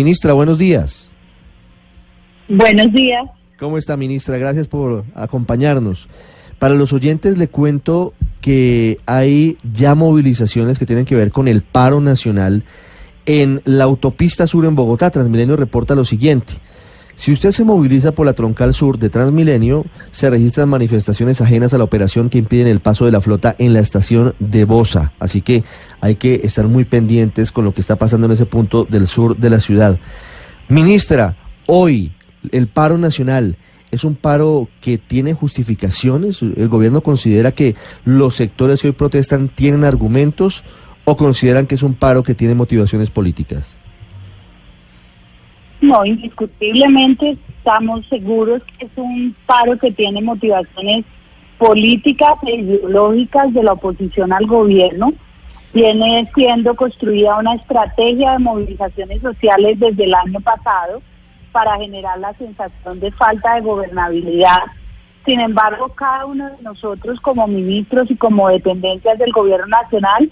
Ministra, 0.00 0.32
buenos 0.32 0.58
días. 0.58 1.10
Buenos 2.48 2.90
días. 2.90 3.22
¿Cómo 3.58 3.76
está, 3.76 3.98
ministra? 3.98 4.38
Gracias 4.38 4.66
por 4.66 5.04
acompañarnos. 5.14 6.08
Para 6.58 6.72
los 6.72 6.94
oyentes 6.94 7.36
le 7.36 7.48
cuento 7.48 8.14
que 8.40 8.98
hay 9.04 9.58
ya 9.74 9.94
movilizaciones 9.94 10.78
que 10.78 10.86
tienen 10.86 11.04
que 11.04 11.16
ver 11.16 11.30
con 11.30 11.48
el 11.48 11.60
paro 11.60 12.00
nacional 12.00 12.64
en 13.26 13.60
la 13.66 13.84
autopista 13.84 14.46
sur 14.46 14.64
en 14.64 14.74
Bogotá. 14.74 15.10
Transmilenio 15.10 15.56
reporta 15.56 15.94
lo 15.94 16.06
siguiente. 16.06 16.54
Si 17.20 17.32
usted 17.32 17.52
se 17.52 17.64
moviliza 17.64 18.12
por 18.12 18.24
la 18.24 18.32
troncal 18.32 18.72
sur 18.72 18.98
de 18.98 19.10
Transmilenio, 19.10 19.84
se 20.10 20.30
registran 20.30 20.70
manifestaciones 20.70 21.42
ajenas 21.42 21.74
a 21.74 21.76
la 21.76 21.84
operación 21.84 22.30
que 22.30 22.38
impiden 22.38 22.66
el 22.66 22.80
paso 22.80 23.04
de 23.04 23.12
la 23.12 23.20
flota 23.20 23.54
en 23.58 23.74
la 23.74 23.80
estación 23.80 24.34
de 24.38 24.64
Bosa. 24.64 25.12
Así 25.18 25.42
que 25.42 25.62
hay 26.00 26.16
que 26.16 26.40
estar 26.44 26.66
muy 26.66 26.86
pendientes 26.86 27.52
con 27.52 27.66
lo 27.66 27.74
que 27.74 27.82
está 27.82 27.96
pasando 27.96 28.24
en 28.24 28.32
ese 28.32 28.46
punto 28.46 28.86
del 28.86 29.06
sur 29.06 29.36
de 29.36 29.50
la 29.50 29.60
ciudad. 29.60 29.98
Ministra, 30.70 31.36
hoy 31.66 32.12
el 32.52 32.68
paro 32.68 32.96
nacional 32.96 33.58
es 33.90 34.02
un 34.04 34.14
paro 34.14 34.68
que 34.80 34.96
tiene 34.96 35.34
justificaciones. 35.34 36.40
¿El 36.40 36.68
gobierno 36.68 37.02
considera 37.02 37.52
que 37.52 37.76
los 38.06 38.34
sectores 38.34 38.80
que 38.80 38.88
hoy 38.88 38.94
protestan 38.94 39.50
tienen 39.50 39.84
argumentos 39.84 40.64
o 41.04 41.18
consideran 41.18 41.66
que 41.66 41.74
es 41.74 41.82
un 41.82 41.92
paro 41.92 42.22
que 42.22 42.34
tiene 42.34 42.54
motivaciones 42.54 43.10
políticas? 43.10 43.76
No, 45.80 46.04
indiscutiblemente 46.04 47.38
estamos 47.58 48.06
seguros 48.08 48.62
que 48.78 48.86
es 48.86 48.92
un 48.96 49.34
paro 49.46 49.78
que 49.78 49.90
tiene 49.90 50.20
motivaciones 50.20 51.04
políticas 51.58 52.34
e 52.46 52.56
ideológicas 52.56 53.52
de 53.52 53.62
la 53.62 53.72
oposición 53.72 54.32
al 54.32 54.46
gobierno. 54.46 55.12
Viene 55.72 56.28
siendo 56.34 56.74
construida 56.74 57.38
una 57.38 57.54
estrategia 57.54 58.32
de 58.32 58.38
movilizaciones 58.40 59.22
sociales 59.22 59.78
desde 59.78 60.04
el 60.04 60.14
año 60.14 60.40
pasado 60.40 61.00
para 61.52 61.76
generar 61.78 62.18
la 62.18 62.34
sensación 62.34 63.00
de 63.00 63.10
falta 63.12 63.54
de 63.54 63.60
gobernabilidad. 63.62 64.62
Sin 65.24 65.40
embargo, 65.40 65.88
cada 65.90 66.26
uno 66.26 66.50
de 66.50 66.62
nosotros 66.62 67.20
como 67.20 67.46
ministros 67.46 68.10
y 68.10 68.16
como 68.16 68.48
dependencias 68.48 69.18
del 69.18 69.32
gobierno 69.32 69.66
nacional 69.66 70.30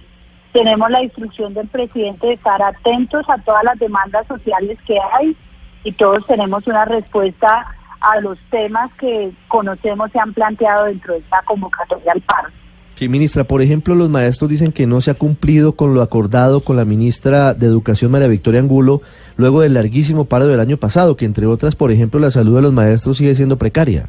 tenemos 0.53 0.91
la 0.91 1.03
instrucción 1.03 1.55
del 1.55 1.69
presidente 1.69 2.27
de 2.27 2.33
estar 2.35 2.61
atentos 2.63 3.25
a 3.29 3.39
todas 3.39 3.65
las 3.65 3.79
demandas 3.79 4.27
sociales 4.27 4.79
que 4.87 4.99
hay 5.13 5.37
y 5.85 5.93
todos 5.93 6.27
tenemos 6.27 6.67
una 6.67 6.85
respuesta 6.85 7.67
a 8.01 8.21
los 8.21 8.39
temas 8.51 8.91
que 8.95 9.33
conocemos 9.49 10.11
se 10.13 10.19
han 10.19 10.33
planteado 10.33 10.87
dentro 10.87 11.15
de 11.15 11.21
esta 11.21 11.43
convocatoria 11.43 12.13
al 12.13 12.21
paro. 12.23 12.49
Sí, 12.95 13.09
ministra, 13.09 13.45
por 13.45 13.63
ejemplo, 13.63 13.95
los 13.95 14.09
maestros 14.09 14.51
dicen 14.51 14.73
que 14.73 14.89
no 14.89 15.01
se 15.01 15.13
ha 15.13 15.15
cumplido 15.15 15.77
con 15.77 15.95
lo 15.95 16.03
acordado 16.03 16.63
con 16.63 16.77
la 16.77 16.85
ministra 16.85 17.55
de 17.55 17.67
Educación, 17.67 18.11
María 18.11 18.27
Victoria 18.27 18.59
Angulo, 18.59 19.03
luego 19.37 19.61
del 19.61 19.75
larguísimo 19.75 20.25
paro 20.25 20.49
del 20.49 20.59
año 20.59 20.79
pasado, 20.79 21.17
que 21.17 21.25
entre 21.25 21.47
otras, 21.47 21.77
por 21.77 21.93
ejemplo, 21.93 22.19
la 22.19 22.33
salud 22.33 22.57
de 22.57 22.63
los 22.63 22.73
maestros 22.73 23.19
sigue 23.19 23.37
siendo 23.37 23.57
precaria. 23.57 24.09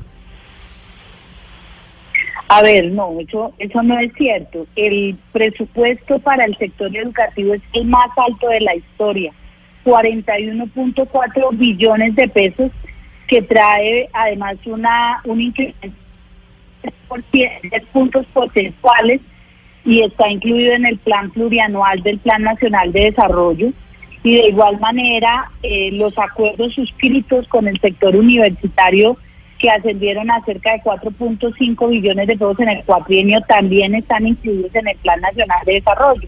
A 2.49 2.63
ver, 2.63 2.91
no, 2.91 3.19
eso, 3.19 3.53
eso 3.59 3.83
no 3.83 3.99
es 3.99 4.11
cierto. 4.13 4.65
El 4.75 5.15
presupuesto 5.31 6.17
para 6.17 6.45
el 6.45 6.57
sector 6.57 6.95
educativo 6.95 7.53
es 7.53 7.61
el 7.73 7.85
más 7.85 8.07
alto 8.17 8.49
de 8.49 8.61
la 8.61 8.75
historia, 8.75 9.31
41.4 9.85 11.57
billones 11.57 12.15
de 12.15 12.27
pesos, 12.27 12.71
que 13.27 13.43
trae 13.43 14.09
además 14.13 14.57
una 14.65 15.21
un 15.25 15.41
incremento 15.41 15.95
10 17.31 17.51
puntos 17.91 18.25
porcentuales 18.33 19.21
y 19.85 20.01
está 20.01 20.29
incluido 20.29 20.73
en 20.73 20.85
el 20.85 20.97
plan 20.97 21.29
plurianual 21.29 22.01
del 22.01 22.17
Plan 22.17 22.41
Nacional 22.41 22.91
de 22.91 23.11
Desarrollo. 23.11 23.71
Y 24.23 24.35
de 24.35 24.49
igual 24.49 24.79
manera, 24.79 25.51
eh, 25.61 25.91
los 25.91 26.17
acuerdos 26.17 26.73
suscritos 26.73 27.47
con 27.47 27.67
el 27.67 27.79
sector 27.79 28.15
universitario 28.15 29.17
que 29.59 29.69
ascendieron 29.69 30.31
a 30.31 30.43
cerca 30.45 30.71
de 30.71 30.81
4.5 30.81 31.89
billones 31.89 32.27
de 32.27 32.33
pesos 32.33 32.59
en 32.59 32.69
el 32.69 32.83
cuatrienio 32.85 33.41
también 33.41 33.93
están 33.93 34.25
incluidos 34.25 34.73
en 34.73 34.87
el 34.87 34.97
Plan 34.97 35.19
Nacional 35.21 35.59
de 35.65 35.73
Desarrollo. 35.73 36.27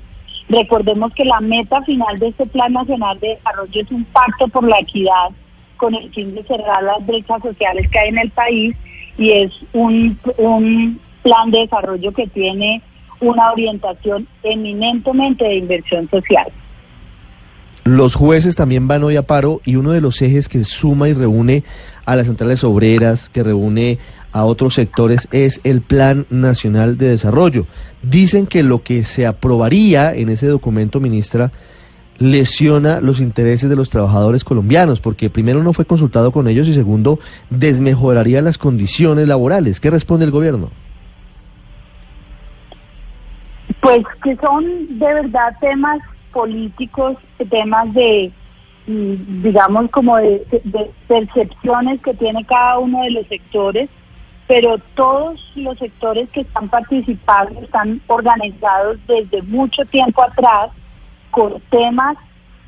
Recordemos 0.50 1.14
que 1.14 1.24
la 1.24 1.40
meta 1.40 1.82
final 1.84 2.20
de 2.20 2.28
este 2.28 2.46
Plan 2.46 2.74
Nacional 2.74 3.20
de 3.20 3.30
Desarrollo 3.30 3.82
es 3.82 3.92
un 3.92 4.04
pacto 4.06 4.48
por 4.50 4.68
la 4.68 4.80
equidad 4.80 5.30
con 5.78 5.96
el 5.96 6.14
fin 6.14 6.36
de 6.36 6.44
cerrar 6.44 6.84
las 6.84 7.06
brechas 7.08 7.42
sociales 7.42 7.90
que 7.90 8.00
hay 8.00 8.10
en 8.10 8.20
el 8.20 8.30
país 8.32 8.76
y 9.18 9.32
es 9.32 9.52
un, 9.74 10.20
un 10.38 11.00
plan 11.24 11.50
de 11.52 11.60
desarrollo 11.60 12.12
que 12.12 12.28
tiene 12.28 12.82
una 13.20 13.52
orientación 13.52 14.28
eminentemente 14.44 15.46
de 15.46 15.56
inversión 15.56 16.10
social. 16.10 16.52
Los 17.84 18.14
jueces 18.14 18.56
también 18.56 18.88
van 18.88 19.04
hoy 19.04 19.16
a 19.16 19.24
paro 19.24 19.60
y 19.66 19.76
uno 19.76 19.92
de 19.92 20.02
los 20.02 20.22
ejes 20.22 20.48
que 20.48 20.64
suma 20.64 21.10
y 21.10 21.14
reúne 21.14 21.64
a 22.12 22.16
las 22.16 22.28
centrales 22.28 22.64
obreras, 22.64 23.30
que 23.30 23.44
reúne 23.44 23.98
a 24.34 24.44
otros 24.44 24.74
sectores, 24.74 25.28
es 25.32 25.62
el 25.64 25.82
Plan 25.82 26.26
Nacional 26.30 26.98
de 26.98 27.10
Desarrollo. 27.10 27.66
Dicen 28.02 28.48
que 28.48 28.64
lo 28.64 28.84
que 28.84 29.04
se 29.04 29.26
aprobaría 29.26 30.14
en 30.14 30.30
ese 30.30 30.48
documento, 30.48 31.00
ministra, 31.00 31.52
lesiona 32.18 33.02
los 33.02 33.20
intereses 33.20 33.70
de 33.70 33.76
los 33.76 33.90
trabajadores 33.90 34.44
colombianos, 34.44 35.00
porque 35.02 35.30
primero 35.30 35.64
no 35.64 35.74
fue 35.74 35.86
consultado 35.86 36.32
con 36.32 36.48
ellos 36.48 36.68
y 36.68 36.74
segundo, 36.74 37.20
desmejoraría 37.50 38.42
las 38.42 38.58
condiciones 38.58 39.28
laborales. 39.28 39.80
¿Qué 39.80 39.90
responde 39.90 40.26
el 40.26 40.32
gobierno? 40.32 40.70
Pues 43.80 44.04
que 44.24 44.36
son 44.36 44.66
de 45.00 45.14
verdad 45.14 45.56
temas 45.60 46.00
políticos, 46.32 47.18
temas 47.50 47.92
de, 47.94 48.32
digamos, 48.88 49.90
como 49.92 50.18
de, 50.18 50.46
percepciones 51.08 52.02
que 52.02 52.14
tiene 52.14 52.44
cada 52.46 52.80
uno 52.80 53.04
de 53.04 53.12
los 53.12 53.28
sectores, 53.28 53.90
pero 54.48 54.78
todos 54.96 55.40
los 55.56 55.78
sectores 55.78 56.30
que 56.30 56.42
están 56.42 56.68
participando 56.68 57.62
están 57.62 58.02
organizados 58.08 58.98
desde 59.08 59.42
mucho 59.44 59.86
tiempo 59.86 60.24
atrás 60.24 60.72
con 61.30 61.62
temas 61.70 62.18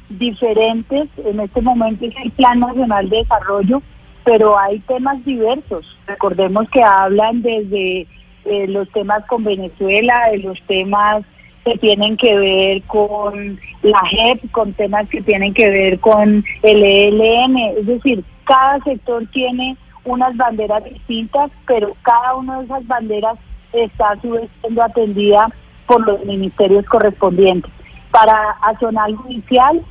diferentes. 0.10 1.10
En 1.18 1.40
este 1.40 1.62
momento 1.62 2.06
es 2.06 2.14
el 2.24 2.32
Plan 2.32 2.60
Nacional 2.60 3.10
de 3.10 3.18
Desarrollo, 3.18 3.82
pero 4.24 4.58
hay 4.58 4.80
temas 4.80 5.24
diversos. 5.26 5.98
Recordemos 6.08 6.70
que 6.70 6.82
hablan 6.82 7.42
desde 7.42 8.08
eh, 8.46 8.68
los 8.68 8.90
temas 8.92 9.26
con 9.26 9.44
Venezuela, 9.44 10.30
de 10.32 10.38
los 10.38 10.62
temas 10.64 11.24
que 11.66 11.78
tienen 11.78 12.18
que 12.18 12.36
ver 12.38 12.82
con 12.84 13.60
la 13.82 14.00
JEP, 14.10 14.52
con 14.52 14.74
temas 14.74 15.08
que 15.10 15.22
tienen 15.22 15.54
que 15.54 15.70
ver 15.70 16.00
con 16.00 16.44
el 16.62 16.84
ELN, 16.84 17.58
es 17.78 17.86
decir, 17.86 18.24
cada 18.46 18.80
sector 18.84 19.26
tiene 19.32 19.78
unas 20.06 20.36
banderas 20.36 20.84
distintas, 20.84 21.52
pero 21.66 21.96
cada 22.02 22.36
una 22.36 22.60
de 22.60 22.66
esas 22.66 22.86
banderas 22.88 23.38
está 23.72 24.12
a 24.12 24.22
su 24.22 24.32
vez 24.32 24.50
siendo 24.62 24.84
atendida 24.84 25.50
por 25.88 26.06
los 26.06 26.24
ministerios 26.26 26.86
correspondientes. 26.86 27.72
Para 28.12 28.52
Accional 28.62 29.16
Judicial, 29.16 29.82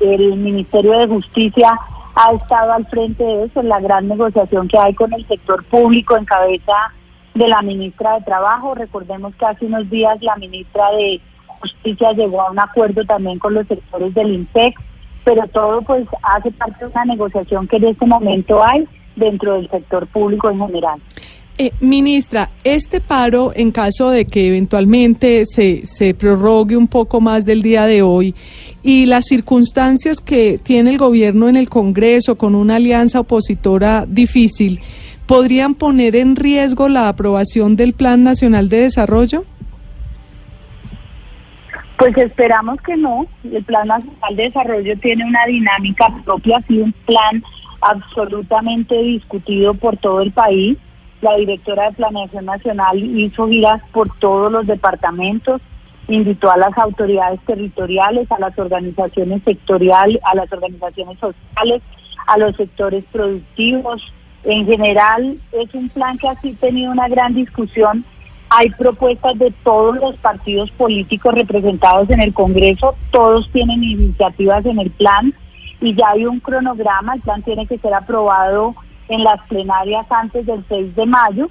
el 0.00 0.36
Ministerio 0.36 0.98
de 0.98 1.06
Justicia 1.06 1.78
ha 2.14 2.32
estado 2.32 2.72
al 2.72 2.86
frente 2.86 3.22
de 3.22 3.44
eso, 3.44 3.60
en 3.60 3.68
la 3.68 3.80
gran 3.80 4.08
negociación 4.08 4.68
que 4.68 4.78
hay 4.78 4.94
con 4.94 5.12
el 5.12 5.26
sector 5.26 5.64
público 5.66 6.16
en 6.16 6.24
cabeza 6.24 6.74
de 7.34 7.48
la 7.48 7.62
ministra 7.62 8.14
de 8.18 8.24
Trabajo. 8.24 8.74
Recordemos 8.74 9.34
que 9.36 9.46
hace 9.46 9.66
unos 9.66 9.88
días 9.90 10.22
la 10.22 10.36
ministra 10.36 10.90
de 10.92 11.20
Justicia 11.46 12.12
llegó 12.12 12.42
a 12.42 12.50
un 12.50 12.58
acuerdo 12.58 13.04
también 13.04 13.38
con 13.38 13.54
los 13.54 13.66
sectores 13.66 14.14
del 14.14 14.32
INPEC, 14.32 14.74
pero 15.24 15.46
todo 15.48 15.82
pues 15.82 16.06
hace 16.22 16.50
parte 16.52 16.84
de 16.84 16.90
una 16.90 17.04
negociación 17.04 17.66
que 17.66 17.76
en 17.76 17.84
este 17.84 18.06
momento 18.06 18.64
hay 18.64 18.86
dentro 19.16 19.54
del 19.54 19.68
sector 19.68 20.06
público 20.06 20.50
en 20.50 20.60
general. 20.60 21.00
Eh, 21.60 21.72
ministra, 21.80 22.50
este 22.62 23.00
paro, 23.00 23.50
en 23.52 23.72
caso 23.72 24.10
de 24.10 24.26
que 24.26 24.46
eventualmente 24.46 25.42
se, 25.44 25.84
se 25.86 26.14
prorrogue 26.14 26.76
un 26.76 26.86
poco 26.86 27.20
más 27.20 27.44
del 27.44 27.62
día 27.62 27.86
de 27.86 28.00
hoy 28.00 28.32
y 28.84 29.06
las 29.06 29.24
circunstancias 29.24 30.20
que 30.20 30.60
tiene 30.62 30.90
el 30.90 30.98
gobierno 30.98 31.48
en 31.48 31.56
el 31.56 31.68
Congreso 31.68 32.38
con 32.38 32.54
una 32.54 32.76
alianza 32.76 33.18
opositora 33.18 34.06
difícil, 34.06 34.80
podrían 35.28 35.74
poner 35.74 36.16
en 36.16 36.34
riesgo 36.34 36.88
la 36.88 37.08
aprobación 37.08 37.76
del 37.76 37.92
Plan 37.92 38.24
Nacional 38.24 38.68
de 38.68 38.80
Desarrollo? 38.80 39.44
Pues 41.98 42.16
esperamos 42.16 42.80
que 42.80 42.96
no. 42.96 43.26
El 43.44 43.62
Plan 43.62 43.86
Nacional 43.86 44.36
de 44.36 44.42
Desarrollo 44.44 44.98
tiene 44.98 45.24
una 45.24 45.44
dinámica 45.46 46.08
propia, 46.24 46.56
ha 46.56 46.72
un 46.72 46.92
plan 47.04 47.42
absolutamente 47.82 48.96
discutido 48.96 49.74
por 49.74 49.98
todo 49.98 50.22
el 50.22 50.32
país. 50.32 50.78
La 51.20 51.36
directora 51.36 51.90
de 51.90 51.96
Planeación 51.96 52.46
Nacional 52.46 52.98
hizo 52.98 53.48
giras 53.48 53.82
por 53.92 54.08
todos 54.18 54.50
los 54.50 54.66
departamentos, 54.66 55.60
invitó 56.06 56.50
a 56.50 56.56
las 56.56 56.76
autoridades 56.78 57.40
territoriales, 57.44 58.30
a 58.32 58.38
las 58.38 58.58
organizaciones 58.58 59.42
sectoriales, 59.44 60.20
a 60.22 60.36
las 60.36 60.50
organizaciones 60.50 61.18
sociales, 61.18 61.82
a 62.26 62.38
los 62.38 62.56
sectores 62.56 63.04
productivos. 63.12 64.02
En 64.44 64.66
general 64.66 65.38
es 65.52 65.74
un 65.74 65.88
plan 65.88 66.16
que 66.18 66.28
ha 66.28 66.34
tenido 66.34 66.92
una 66.92 67.08
gran 67.08 67.34
discusión. 67.34 68.04
Hay 68.50 68.70
propuestas 68.70 69.38
de 69.38 69.52
todos 69.62 69.96
los 69.96 70.16
partidos 70.16 70.70
políticos 70.70 71.34
representados 71.34 72.08
en 72.10 72.20
el 72.20 72.32
Congreso, 72.32 72.96
todos 73.10 73.50
tienen 73.52 73.84
iniciativas 73.84 74.64
en 74.64 74.78
el 74.78 74.90
plan 74.90 75.34
y 75.80 75.94
ya 75.94 76.10
hay 76.10 76.24
un 76.24 76.40
cronograma, 76.40 77.14
el 77.14 77.20
plan 77.20 77.42
tiene 77.42 77.66
que 77.66 77.78
ser 77.78 77.92
aprobado 77.92 78.74
en 79.08 79.22
las 79.24 79.40
plenarias 79.48 80.06
antes 80.10 80.46
del 80.46 80.64
6 80.68 80.96
de 80.96 81.06
mayo. 81.06 81.50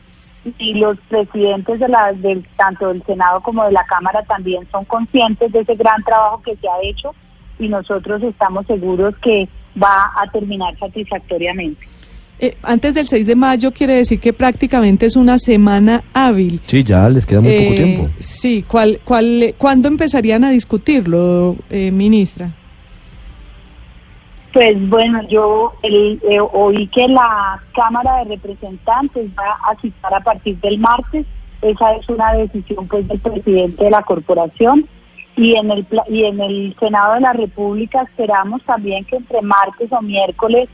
Y 0.58 0.76
los 0.76 0.98
presidentes 1.10 1.80
de 1.80 1.90
la, 1.90 2.14
del, 2.14 2.48
tanto 2.56 2.88
del 2.88 3.04
Senado 3.04 3.42
como 3.42 3.66
de 3.66 3.74
la 3.74 3.84
Cámara 3.84 4.24
también 4.24 4.66
son 4.72 4.86
conscientes 4.86 5.52
de 5.52 5.60
ese 5.60 5.76
gran 5.76 6.02
trabajo 6.04 6.42
que 6.42 6.56
se 6.56 6.70
ha 6.70 6.82
hecho 6.84 7.14
y 7.60 7.68
nosotros 7.68 8.24
estamos 8.24 8.66
seguros 8.66 9.14
que 9.18 9.50
va 9.82 10.12
a 10.16 10.28
terminar 10.32 10.78
satisfactoriamente. 10.80 11.86
Eh, 12.40 12.56
antes 12.62 12.94
del 12.94 13.08
6 13.08 13.26
de 13.26 13.36
mayo 13.36 13.72
quiere 13.72 13.96
decir 13.96 14.20
que 14.20 14.32
prácticamente 14.32 15.08
es 15.08 15.16
una 15.16 15.40
semana 15.40 16.04
hábil. 16.14 16.62
Sí, 16.68 16.84
ya 16.84 17.10
les 17.10 17.26
queda 17.26 17.42
muy 17.42 17.52
poco 17.52 17.74
eh, 17.74 17.76
tiempo. 17.76 18.10
Sí, 18.20 18.64
¿cuál, 18.68 19.00
cuál, 19.04 19.56
¿cuándo 19.58 19.88
empezarían 19.88 20.44
a 20.44 20.52
discutirlo, 20.52 21.56
eh, 21.72 21.92
ministra? 21.92 22.52
Pues 24.54 24.76
bueno, 24.88 25.28
yo 25.28 25.74
oí 26.54 26.88
que 26.88 27.08
la 27.08 27.62
Cámara 27.76 28.18
de 28.24 28.36
Representantes 28.36 29.30
va 29.38 29.58
a 29.70 29.80
citar 29.82 30.14
a 30.14 30.20
partir 30.20 30.60
del 30.60 30.78
martes. 30.78 31.26
Esa 31.62 31.94
es 31.94 32.08
una 32.08 32.34
decisión 32.34 32.88
pues 32.88 33.08
del 33.08 33.20
presidente 33.20 33.84
de 33.84 33.92
la 33.92 34.04
corporación 34.04 34.88
y 35.36 35.56
en 35.56 35.72
el 35.72 35.86
y 36.10 36.24
en 36.24 36.40
el 36.40 36.76
Senado 36.80 37.16
de 37.16 37.22
la 37.22 37.34
República 37.34 38.02
esperamos 38.04 38.62
también 38.64 39.06
que 39.06 39.18
entre 39.18 39.42
martes 39.42 39.92
o 39.92 40.02
miércoles 40.02 40.70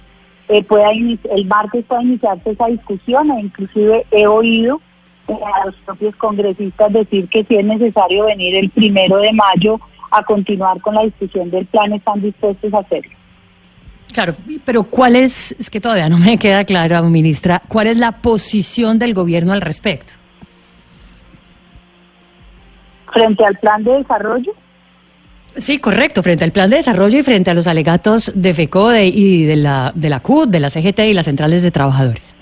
eh, 0.49 0.63
pueda 0.63 0.89
el 0.89 1.45
martes 1.45 1.85
pueda 1.85 2.03
iniciarse 2.03 2.51
esa 2.51 2.67
discusión 2.67 3.31
e 3.31 3.41
inclusive 3.41 4.05
he 4.11 4.27
oído 4.27 4.81
eh, 5.27 5.33
a 5.33 5.67
los 5.67 5.75
propios 5.85 6.15
congresistas 6.17 6.91
decir 6.91 7.29
que 7.29 7.43
si 7.45 7.55
es 7.55 7.65
necesario 7.65 8.25
venir 8.25 8.55
el 8.55 8.69
primero 8.69 9.17
de 9.17 9.31
mayo 9.31 9.79
a 10.11 10.23
continuar 10.23 10.79
con 10.81 10.95
la 10.95 11.03
discusión 11.03 11.49
del 11.49 11.65
plan, 11.65 11.91
están 11.93 12.21
dispuestos 12.21 12.73
a 12.73 12.79
hacerlo. 12.79 13.11
Claro, 14.13 14.35
pero 14.63 14.83
¿cuál 14.83 15.15
es, 15.15 15.53
es 15.59 15.71
que 15.71 15.81
todavía 15.81 16.07
no 16.07 16.19
me 16.19 16.37
queda 16.37 16.65
claro, 16.65 17.03
ministra, 17.05 17.61
cuál 17.67 17.87
es 17.87 17.97
la 17.97 18.11
posición 18.11 18.99
del 18.99 19.15
gobierno 19.15 19.53
al 19.53 19.61
respecto? 19.61 20.13
Frente 23.11 23.43
al 23.43 23.57
plan 23.57 23.83
de 23.83 23.93
desarrollo, 23.93 24.53
Sí, 25.55 25.77
correcto, 25.77 26.23
frente 26.23 26.43
al 26.43 26.51
plan 26.51 26.69
de 26.69 26.77
desarrollo 26.77 27.19
y 27.19 27.23
frente 27.23 27.51
a 27.51 27.53
los 27.53 27.67
alegatos 27.67 28.31
de 28.33 28.53
FECODE 28.53 29.05
y 29.07 29.43
de 29.45 29.55
la, 29.55 29.91
de 29.93 30.09
la 30.09 30.19
CUT, 30.19 30.49
de 30.49 30.59
la 30.59 30.69
CGT 30.69 30.99
y 31.01 31.13
las 31.13 31.25
centrales 31.25 31.61
de 31.61 31.69
trabajadores. 31.69 32.35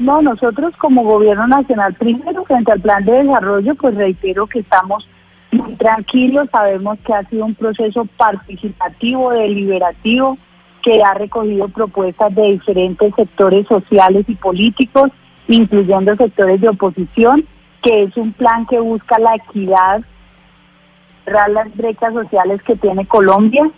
No, 0.00 0.20
nosotros 0.20 0.74
como 0.76 1.04
gobierno 1.04 1.46
nacional, 1.46 1.94
primero 1.94 2.44
frente 2.44 2.72
al 2.72 2.80
plan 2.80 3.04
de 3.04 3.22
desarrollo, 3.22 3.74
pues 3.76 3.94
reitero 3.94 4.46
que 4.48 4.58
estamos 4.58 5.08
muy 5.52 5.74
tranquilos, 5.76 6.48
sabemos 6.50 6.98
que 7.06 7.14
ha 7.14 7.22
sido 7.28 7.44
un 7.44 7.54
proceso 7.54 8.04
participativo, 8.16 9.30
deliberativo, 9.30 10.36
que 10.82 11.02
ha 11.02 11.14
recogido 11.14 11.68
propuestas 11.68 12.34
de 12.34 12.52
diferentes 12.52 13.14
sectores 13.14 13.66
sociales 13.68 14.24
y 14.26 14.34
políticos, 14.34 15.10
incluyendo 15.46 16.16
sectores 16.16 16.60
de 16.60 16.68
oposición, 16.68 17.46
que 17.80 18.02
es 18.02 18.16
un 18.16 18.32
plan 18.32 18.66
que 18.66 18.80
busca 18.80 19.18
la 19.18 19.36
equidad 19.36 20.02
las 21.26 21.76
brechas 21.76 22.12
sociales 22.12 22.62
que 22.62 22.76
tiene 22.76 23.06
Colombia 23.06 23.68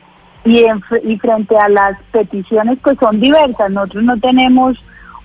y, 0.45 0.65
y 1.05 1.19
frente 1.19 1.57
a 1.57 1.69
las 1.69 1.99
peticiones 2.13 2.79
pues 2.83 2.99
son 2.99 3.21
diversas. 3.21 3.71
Nosotros 3.71 4.05
no 4.05 4.19
tenemos 4.19 4.83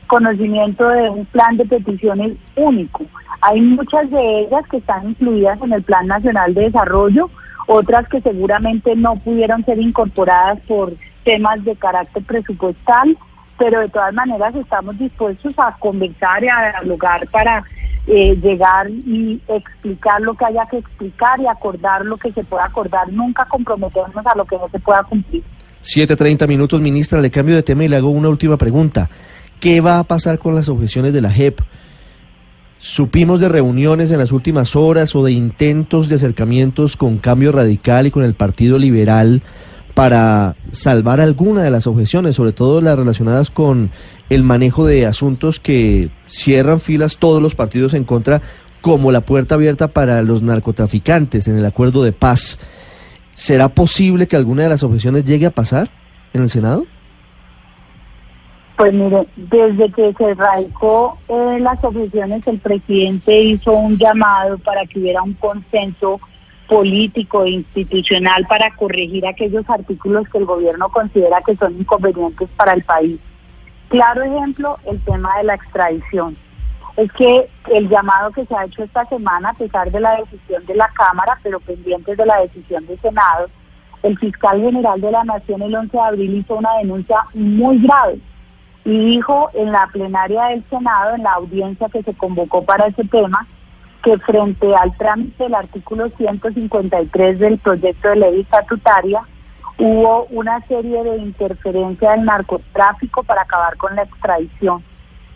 conocimiento 0.07 0.89
de 0.89 1.09
un 1.09 1.25
plan 1.25 1.56
de 1.57 1.65
peticiones 1.65 2.33
único. 2.56 3.06
Hay 3.41 3.62
muchas 3.62 4.09
de 4.12 4.41
ellas 4.41 4.68
que 4.69 4.77
están 4.77 5.09
incluidas 5.09 5.62
en 5.62 5.73
el 5.73 5.83
Plan 5.83 6.06
Nacional 6.07 6.53
de 6.53 6.63
Desarrollo, 6.63 7.29
otras 7.68 8.07
que 8.09 8.21
seguramente 8.21 8.95
no 8.95 9.15
pudieron 9.15 9.63
ser 9.63 9.79
incorporadas 9.79 10.59
por 10.67 10.94
temas 11.24 11.63
de 11.63 11.75
carácter 11.75 12.24
presupuestal, 12.24 13.17
pero 13.57 13.79
de 13.79 13.89
todas 13.89 14.13
maneras 14.13 14.53
estamos 14.56 14.97
dispuestos 14.97 15.53
a 15.57 15.75
conversar 15.79 16.44
y 16.44 16.50
a 16.50 16.71
dialogar 16.71 17.27
para 17.29 17.63
eh, 18.07 18.36
llegar 18.42 18.89
y 18.89 19.39
explicar 19.48 20.21
lo 20.21 20.33
que 20.33 20.45
haya 20.45 20.65
que 20.69 20.77
explicar 20.77 21.39
y 21.39 21.48
acordar 21.48 22.06
lo 22.06 22.18
que 22.18 22.31
se 22.31 22.44
pueda 22.44 22.65
acordar, 22.65 23.12
nunca 23.12 23.45
comprometernos 23.45 24.25
a 24.25 24.36
lo 24.36 24.45
que 24.45 24.57
no 24.57 24.69
se 24.69 24.80
pueda 24.80 25.03
cumplir. 25.03 25.44
7.30 25.83 26.48
minutos, 26.48 26.81
ministra, 26.81 27.21
le 27.21 27.31
cambio 27.31 27.56
de 27.56 27.63
tema 27.63 27.83
y 27.83 27.88
le 27.88 27.95
hago 27.95 28.09
una 28.09 28.30
última 28.30 28.57
pregunta. 28.57 29.09
¿Qué 29.59 29.81
va 29.81 30.00
a 30.00 30.03
pasar 30.03 30.39
con 30.39 30.56
las 30.56 30.69
objeciones 30.69 31.13
de 31.13 31.21
la 31.21 31.31
JEP? 31.31 31.59
Supimos 32.80 33.39
de 33.39 33.50
reuniones 33.50 34.09
en 34.09 34.18
las 34.18 34.31
últimas 34.31 34.75
horas 34.75 35.15
o 35.15 35.24
de 35.24 35.33
intentos 35.33 36.09
de 36.09 36.15
acercamientos 36.15 36.98
con 36.98 37.19
Cambio 37.19 37.51
Radical 37.51 38.07
y 38.07 38.12
con 38.12 38.24
el 38.24 38.33
Partido 38.33 38.80
Liberal 38.80 39.44
para 39.93 40.55
salvar 40.71 41.19
alguna 41.19 41.63
de 41.63 41.71
las 41.71 41.88
objeciones, 41.88 42.35
sobre 42.35 42.53
todo 42.53 42.81
las 42.81 42.97
relacionadas 42.97 43.51
con 43.51 43.91
el 44.29 44.43
manejo 44.43 44.85
de 44.85 45.05
asuntos 45.05 45.59
que 45.59 46.09
cierran 46.27 46.79
filas 46.79 47.17
todos 47.17 47.41
los 47.41 47.55
partidos 47.55 47.93
en 47.93 48.03
contra, 48.03 48.41
como 48.81 49.11
la 49.11 49.21
puerta 49.21 49.55
abierta 49.55 49.89
para 49.89 50.21
los 50.21 50.41
narcotraficantes 50.41 51.47
en 51.47 51.57
el 51.57 51.65
acuerdo 51.65 52.03
de 52.03 52.13
paz. 52.13 52.57
¿Será 53.33 53.69
posible 53.69 54.27
que 54.27 54.35
alguna 54.35 54.63
de 54.63 54.69
las 54.69 54.83
objeciones 54.83 55.25
llegue 55.25 55.45
a 55.45 55.51
pasar 55.51 55.89
en 56.33 56.41
el 56.41 56.49
Senado? 56.49 56.85
Pues 58.77 58.93
mire, 58.93 59.27
desde 59.35 59.91
que 59.91 60.13
se 60.17 60.33
radicó 60.33 61.17
eh, 61.27 61.59
las 61.59 61.83
objeciones, 61.83 62.45
el 62.47 62.59
presidente 62.59 63.39
hizo 63.39 63.73
un 63.73 63.97
llamado 63.97 64.57
para 64.57 64.85
que 64.88 64.99
hubiera 64.99 65.21
un 65.21 65.33
consenso 65.35 66.19
político 66.71 67.44
e 67.44 67.50
institucional 67.50 68.47
para 68.47 68.73
corregir 68.77 69.27
aquellos 69.27 69.69
artículos 69.69 70.25
que 70.29 70.38
el 70.38 70.45
gobierno 70.45 70.88
considera 70.88 71.41
que 71.45 71.57
son 71.57 71.77
inconvenientes 71.77 72.48
para 72.55 72.72
el 72.72 72.81
país. 72.86 73.19
Claro 73.89 74.24
ejemplo, 74.24 74.77
el 74.86 74.98
tema 75.01 75.36
de 75.36 75.43
la 75.43 75.55
extradición. 75.55 76.38
Es 76.95 77.12
que 77.12 77.50
el 77.74 77.89
llamado 77.89 78.31
que 78.31 78.45
se 78.45 78.55
ha 78.55 78.63
hecho 78.63 78.86
esta 78.86 79.05
semana, 79.07 79.50
a 79.50 79.53
pesar 79.53 79.91
de 79.91 80.00
la 80.00 80.15
decisión 80.15 80.65
de 80.65 80.75
la 80.75 80.88
Cámara, 80.93 81.38
pero 81.43 81.60
pendientes 81.60 82.15
de 82.15 82.25
la 82.25 82.39
decisión 82.39 82.86
del 82.88 83.01
Senado, 83.01 83.50
el 84.01 84.17
fiscal 84.17 84.62
general 84.62 85.01
de 85.01 85.12
la 85.12 85.25
Nación 85.25 85.62
el 85.63 85.75
11 85.75 85.91
de 85.91 86.03
abril 86.03 86.36
hizo 86.38 86.55
una 86.55 86.77
denuncia 86.77 87.17
muy 87.34 87.79
grave 87.79 88.17
y 88.86 88.98
dijo 88.98 89.50
en 89.55 89.74
la 89.74 89.88
plenaria 89.91 90.45
del 90.45 90.63
Senado, 90.69 91.15
en 91.15 91.24
la 91.24 91.34
audiencia 91.34 91.89
que 91.89 92.01
se 92.01 92.13
convocó 92.13 92.63
para 92.63 92.88
ese 92.88 93.03
tema, 93.03 93.45
que 94.03 94.17
frente 94.20 94.75
al 94.75 94.96
trámite 94.98 95.43
del 95.43 95.55
artículo 95.55 96.10
153 96.17 97.39
del 97.39 97.60
proyecto 97.60 98.10
de 98.10 98.15
ley 98.15 98.41
estatutaria 98.41 99.22
hubo 99.77 100.25
una 100.25 100.60
serie 100.67 101.03
de 101.03 101.17
interferencia 101.17 102.12
del 102.12 102.25
narcotráfico 102.25 103.24
para 103.24 103.43
acabar 103.43 103.77
con 103.77 103.96
la 103.96 104.03
extradición. 104.03 104.84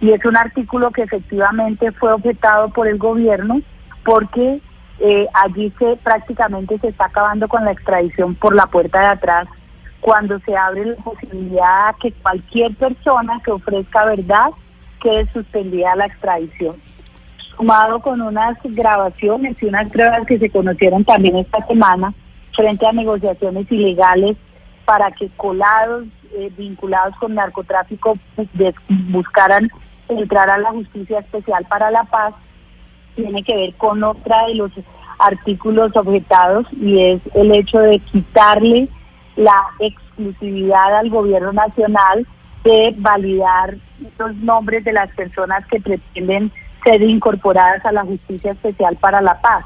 Y 0.02 0.12
es 0.12 0.24
un 0.26 0.38
artículo 0.38 0.92
que 0.92 1.04
efectivamente 1.04 1.92
fue 1.94 2.14
objetado 2.14 2.70
por 2.70 2.88
el 2.88 2.98
gobierno 2.98 3.62
porque 4.04 4.62
eh, 5.00 5.28
allí 5.34 5.74
se 5.80 5.98
prácticamente 5.98 6.78
se 6.80 6.90
está 6.90 7.06
acabando 7.06 7.48
con 7.48 7.66
la 7.66 7.72
extradición 7.72 8.36
por 8.36 8.56
la 8.56 8.66
puerta 8.68 9.00
de 9.00 9.08
atrás 9.08 9.48
cuando 10.00 10.40
se 10.40 10.56
abre 10.56 10.86
la 10.86 10.96
posibilidad 10.98 11.96
de 11.96 12.00
que 12.02 12.12
cualquier 12.22 12.76
persona 12.76 13.42
que 13.44 13.52
ofrezca 13.52 14.06
verdad 14.06 14.52
quede 15.02 15.28
suspendida 15.34 15.96
la 15.96 16.06
extradición 16.06 16.76
sumado 17.56 18.00
con 18.00 18.22
unas 18.22 18.58
grabaciones 18.64 19.62
y 19.62 19.66
unas 19.66 19.90
pruebas 19.90 20.26
que 20.26 20.40
se 20.40 20.50
conocieron 20.50 21.04
también 21.04 21.38
esta 21.38 21.66
semana 21.68 22.14
frente 22.54 22.86
a 22.86 22.92
negociaciones 22.92 23.72
ilegales 23.72 24.38
para 24.86 25.12
que 25.12 25.30
colados 25.36 26.06
eh, 26.34 26.52
vinculados 26.58 27.16
con 27.18 27.36
narcotráfico 27.36 28.18
pues, 28.36 28.48
buscaran 28.88 29.70
entrar 30.08 30.50
a 30.50 30.58
la 30.58 30.72
justicia 30.72 31.20
especial 31.20 31.66
para 31.66 31.90
la 31.92 32.04
paz, 32.04 32.34
tiene 33.16 33.44
que 33.44 33.56
ver 33.56 33.74
con 33.76 34.04
otra 34.04 34.46
de 34.48 34.56
los 34.56 34.72
artículos 35.20 35.96
objetados 35.96 36.68
y 36.74 37.02
es 37.02 37.22
el 37.34 37.52
hecho 37.52 37.80
de 37.80 38.00
quitarle 38.00 38.90
la 39.36 39.64
exclusividad 39.80 40.98
al 40.98 41.10
gobierno 41.10 41.54
nacional 41.54 42.28
de 42.64 42.94
validar 42.98 43.76
los 44.18 44.36
nombres 44.38 44.84
de 44.84 44.94
las 44.94 45.10
personas 45.16 45.66
que 45.68 45.80
pretenden 45.80 46.52
ser 46.86 47.02
incorporadas 47.02 47.86
a 47.86 47.92
la 47.92 48.04
Justicia 48.04 48.54
Especial 48.54 48.96
para 48.96 49.20
la 49.20 49.42
Paz. 49.42 49.66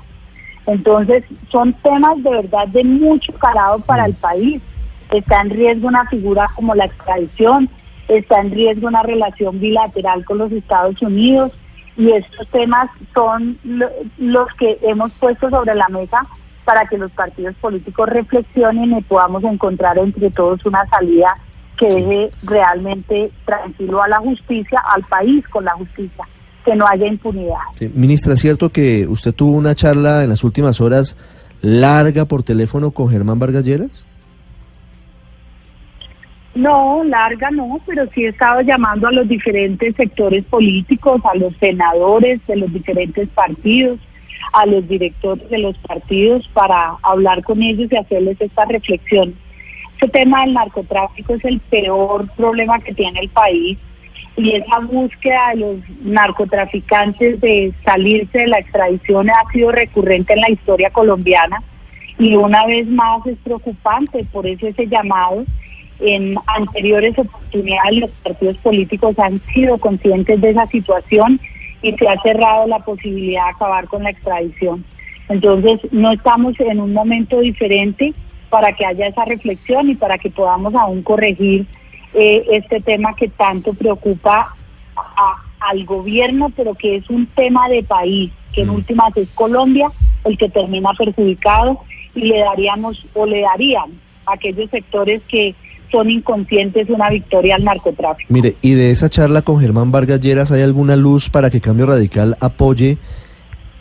Entonces, 0.65 1.23
son 1.51 1.73
temas 1.73 2.21
de 2.23 2.31
verdad 2.31 2.67
de 2.69 2.83
mucho 2.83 3.33
calado 3.33 3.79
para 3.79 4.05
el 4.05 4.15
país. 4.15 4.61
Está 5.11 5.41
en 5.41 5.51
riesgo 5.51 5.87
una 5.87 6.05
figura 6.07 6.49
como 6.55 6.73
la 6.73 6.85
extradición, 6.85 7.69
está 8.07 8.39
en 8.41 8.51
riesgo 8.51 8.87
una 8.87 9.03
relación 9.03 9.59
bilateral 9.59 10.25
con 10.25 10.39
los 10.39 10.51
Estados 10.51 10.99
Unidos 11.01 11.51
y 11.97 12.11
estos 12.11 12.47
temas 12.47 12.89
son 13.13 13.59
los 14.17 14.47
que 14.57 14.79
hemos 14.83 15.11
puesto 15.13 15.49
sobre 15.49 15.75
la 15.75 15.87
mesa 15.89 16.25
para 16.63 16.85
que 16.85 16.97
los 16.97 17.11
partidos 17.11 17.55
políticos 17.55 18.07
reflexionen 18.07 18.97
y 18.97 19.01
podamos 19.01 19.43
encontrar 19.43 19.97
entre 19.97 20.29
todos 20.31 20.65
una 20.65 20.87
salida 20.87 21.35
que 21.77 21.87
deje 21.87 22.31
realmente 22.43 23.31
tranquilo 23.45 24.03
a 24.03 24.07
la 24.07 24.17
justicia, 24.17 24.79
al 24.93 25.03
país 25.03 25.47
con 25.47 25.65
la 25.65 25.71
justicia, 25.71 26.25
que 26.69 26.75
no 26.75 26.85
haya 26.87 27.07
impunidad. 27.07 27.55
ministra, 27.95 28.33
¿es 28.33 28.41
cierto 28.41 28.69
que 28.69 29.07
usted 29.07 29.33
tuvo 29.33 29.57
una 29.57 29.73
charla 29.73 30.23
en 30.23 30.29
las 30.29 30.43
últimas 30.43 30.79
horas 30.81 31.17
larga 31.61 32.25
por 32.25 32.43
teléfono 32.43 32.91
con 32.91 33.09
Germán 33.09 33.39
Vargas 33.39 33.63
Lleras? 33.63 34.05
No, 36.53 37.03
larga 37.03 37.49
no, 37.49 37.79
pero 37.87 38.07
sí 38.13 38.25
he 38.25 38.29
estado 38.29 38.61
llamando 38.61 39.07
a 39.07 39.11
los 39.11 39.27
diferentes 39.27 39.95
sectores 39.95 40.45
políticos, 40.45 41.19
a 41.23 41.35
los 41.37 41.55
senadores 41.59 42.39
de 42.45 42.57
los 42.57 42.71
diferentes 42.71 43.27
partidos, 43.29 43.99
a 44.53 44.67
los 44.67 44.87
directores 44.87 45.49
de 45.49 45.57
los 45.57 45.75
partidos 45.79 46.47
para 46.53 46.97
hablar 47.01 47.43
con 47.43 47.63
ellos 47.63 47.91
y 47.91 47.97
hacerles 47.97 48.39
esta 48.39 48.65
reflexión. 48.65 49.33
Este 49.93 50.07
tema 50.19 50.41
del 50.41 50.53
narcotráfico 50.53 51.33
es 51.33 51.43
el 51.45 51.59
peor 51.61 52.29
problema 52.35 52.79
que 52.79 52.93
tiene 52.93 53.21
el 53.21 53.29
país 53.29 53.79
y 54.35 54.55
esa 54.55 54.79
búsqueda 54.79 55.49
de 55.49 55.55
los 55.57 55.75
narcotraficantes 56.01 57.41
de 57.41 57.73
salirse 57.83 58.39
de 58.39 58.47
la 58.47 58.59
extradición 58.59 59.29
ha 59.29 59.51
sido 59.51 59.71
recurrente 59.71 60.33
en 60.33 60.41
la 60.41 60.51
historia 60.51 60.89
colombiana 60.89 61.61
y 62.17 62.35
una 62.35 62.65
vez 62.65 62.87
más 62.87 63.25
es 63.25 63.37
preocupante, 63.43 64.25
por 64.31 64.45
eso 64.45 64.67
ese 64.67 64.87
llamado 64.87 65.45
en 65.99 66.35
anteriores 66.47 67.17
oportunidades 67.17 67.99
los 67.99 68.11
partidos 68.11 68.57
políticos 68.57 69.17
han 69.19 69.39
sido 69.53 69.77
conscientes 69.77 70.39
de 70.39 70.49
esa 70.49 70.67
situación 70.67 71.39
y 71.81 71.93
se 71.93 72.07
ha 72.07 72.21
cerrado 72.21 72.67
la 72.67 72.79
posibilidad 72.79 73.45
de 73.45 73.51
acabar 73.51 73.87
con 73.87 74.03
la 74.03 74.09
extradición. 74.09 74.83
Entonces, 75.29 75.79
no 75.91 76.11
estamos 76.11 76.59
en 76.59 76.81
un 76.81 76.93
momento 76.93 77.39
diferente 77.39 78.13
para 78.49 78.73
que 78.73 78.85
haya 78.85 79.07
esa 79.07 79.25
reflexión 79.25 79.89
y 79.89 79.95
para 79.95 80.17
que 80.17 80.29
podamos 80.29 80.73
aún 80.75 81.03
corregir 81.03 81.67
eh, 82.13 82.45
este 82.51 82.81
tema 82.81 83.15
que 83.15 83.27
tanto 83.27 83.73
preocupa 83.73 84.55
al 85.59 85.85
gobierno, 85.85 86.51
pero 86.55 86.73
que 86.75 86.97
es 86.97 87.09
un 87.09 87.25
tema 87.27 87.67
de 87.69 87.83
país, 87.83 88.31
que 88.53 88.61
en 88.61 88.67
mm. 88.67 88.75
últimas 88.75 89.17
es 89.17 89.29
Colombia 89.29 89.91
el 90.25 90.37
que 90.37 90.49
termina 90.49 90.91
perjudicado 90.97 91.79
y 92.15 92.21
le 92.21 92.39
daríamos 92.39 93.05
o 93.13 93.25
le 93.25 93.41
darían 93.41 93.91
a 94.25 94.33
aquellos 94.33 94.69
sectores 94.69 95.21
que 95.29 95.55
son 95.91 96.09
inconscientes 96.09 96.89
una 96.89 97.09
victoria 97.09 97.55
al 97.55 97.63
narcotráfico. 97.63 98.31
Mire, 98.31 98.55
y 98.61 98.73
de 98.73 98.91
esa 98.91 99.09
charla 99.09 99.41
con 99.41 99.59
Germán 99.59 99.91
Vargas 99.91 100.19
Lleras, 100.19 100.51
¿hay 100.51 100.61
alguna 100.61 100.95
luz 100.95 101.29
para 101.29 101.49
que 101.49 101.61
Cambio 101.61 101.87
Radical 101.87 102.37
apoye 102.39 102.97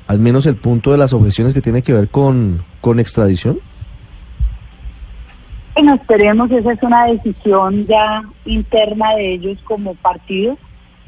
al 0.06 0.18
menos 0.18 0.46
el 0.46 0.56
punto 0.56 0.92
de 0.92 0.98
las 0.98 1.12
objeciones 1.12 1.52
que 1.52 1.60
tiene 1.60 1.82
que 1.82 1.92
ver 1.92 2.08
con, 2.08 2.64
con 2.80 2.98
extradición? 2.98 3.60
Bueno, 5.78 5.94
esperemos, 5.94 6.50
esa 6.50 6.72
es 6.72 6.82
una 6.82 7.06
decisión 7.06 7.86
ya 7.86 8.24
interna 8.44 9.14
de 9.14 9.34
ellos 9.34 9.58
como 9.62 9.94
partido, 9.94 10.58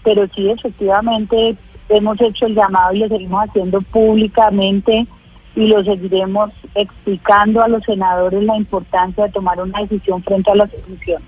pero 0.04 0.28
sí, 0.32 0.48
efectivamente, 0.48 1.56
hemos 1.88 2.20
hecho 2.20 2.46
el 2.46 2.54
llamado 2.54 2.94
y 2.94 3.00
lo 3.00 3.08
seguimos 3.08 3.48
haciendo 3.48 3.80
públicamente 3.82 5.08
y 5.56 5.66
lo 5.66 5.82
seguiremos 5.82 6.52
explicando 6.76 7.60
a 7.64 7.66
los 7.66 7.82
senadores 7.82 8.44
la 8.44 8.56
importancia 8.56 9.24
de 9.24 9.32
tomar 9.32 9.60
una 9.60 9.80
decisión 9.80 10.22
frente 10.22 10.52
a 10.52 10.54
la 10.54 10.70
solución. 10.70 11.20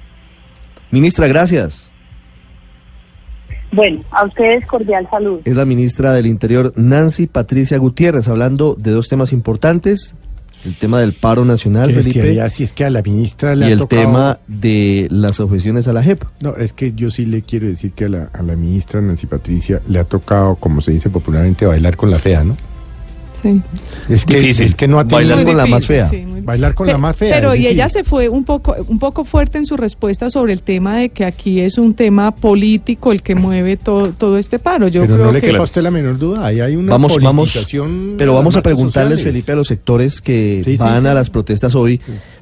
Ministra, 0.93 1.27
gracias. 1.27 1.91
Bueno, 3.73 4.05
a 4.13 4.25
ustedes 4.25 4.65
cordial 4.67 5.09
salud. 5.11 5.41
Es 5.45 5.57
la 5.57 5.65
ministra 5.65 6.13
del 6.13 6.27
Interior, 6.27 6.73
Nancy 6.77 7.27
Patricia 7.27 7.77
Gutiérrez, 7.79 8.29
hablando 8.29 8.77
de 8.77 8.93
dos 8.93 9.09
temas 9.09 9.33
importantes. 9.33 10.15
El 10.65 10.77
tema 10.77 11.01
del 11.01 11.13
paro 11.13 11.45
nacional, 11.45 11.93
Felipe. 11.93 12.49
si 12.51 12.63
es 12.63 12.73
que 12.73 12.85
a 12.85 12.91
la 12.91 13.03
ministra 13.03 13.57
le 13.57 13.69
y 13.69 13.73
el 13.73 13.87
tema 13.89 14.39
de 14.47 15.09
las 15.11 15.41
objeciones 15.41 15.89
a 15.89 15.93
la 15.93 16.03
JEP. 16.03 16.23
No, 16.41 16.57
es 16.57 16.73
que 16.73 16.93
yo 16.93 17.11
sí 17.11 17.27
le 17.27 17.43
quiero 17.43 17.67
decir 17.67 17.93
que 17.93 18.05
a 18.05 18.09
la, 18.09 18.31
a 18.33 18.43
la 18.43 18.55
ministra 18.55 19.01
Nancy 19.01 19.27
Patricia 19.27 19.83
le 19.89 19.99
ha 19.99 20.05
tocado, 20.05 20.55
como 20.55 20.81
se 20.81 20.93
dice 20.93 21.11
popularmente, 21.11 21.67
bailar 21.67 21.97
con 21.97 22.11
la 22.11 22.19
fea, 22.19 22.45
¿no? 22.45 22.57
Es 24.09 24.25
que, 24.25 24.41
difícil. 24.41 24.77
que 24.77 24.89
no 24.89 25.03
Bailar 25.05 25.45
con 25.45 25.57
la 25.57 25.67
más 25.67 25.87
fea. 25.87 26.11
Bailar 26.43 26.75
con 26.75 26.87
la 26.87 26.99
más 26.99 27.17
fea. 27.17 27.35
Pero 27.35 27.55
y 27.55 27.67
ella 27.67 27.89
se 27.89 28.05
fue 28.05 28.29
un 28.29 28.45
poco, 28.45 28.75
un 28.89 28.99
poco 28.99 29.25
fuerte 29.25 29.59
en 29.59 29.67
su 29.67 29.77
respuesta 29.77 30.31
sobre 30.31 30.53
el 30.53 30.63
tema 30.63 30.97
de 30.97 31.09
que 31.11 31.25
aquí 31.25 31.61
es 31.61 31.79
un 31.79 31.95
tema 31.95 32.35
político 32.35 33.13
el 33.13 33.23
que 33.23 33.35
mueve 33.35 33.77
todo, 33.77 34.13
todo 34.13 34.39
este 34.39 34.59
paro. 34.59 34.89
Yo 34.89 35.03
pero 35.03 35.19
no 35.19 35.33
le 35.33 35.41
queda 35.41 35.59
a 35.59 35.63
usted 35.63 35.83
la 35.83 35.91
menor 35.91 36.19
duda. 36.19 36.47
Ahí 36.47 36.61
hay 36.61 36.77
una 36.77 36.93
vamos, 36.93 37.19
vamos, 37.21 37.69
Pero 38.19 38.35
vamos 38.35 38.57
a 38.57 38.63
preguntarles, 38.63 39.23
Felipe, 39.23 39.53
a 39.53 39.57
los 39.57 39.69
sectores 39.69 40.21
que 40.21 40.77
van 40.79 41.07
a 41.07 41.15
las 41.15 41.31
protestas 41.31 41.75
hoy 41.75 42.01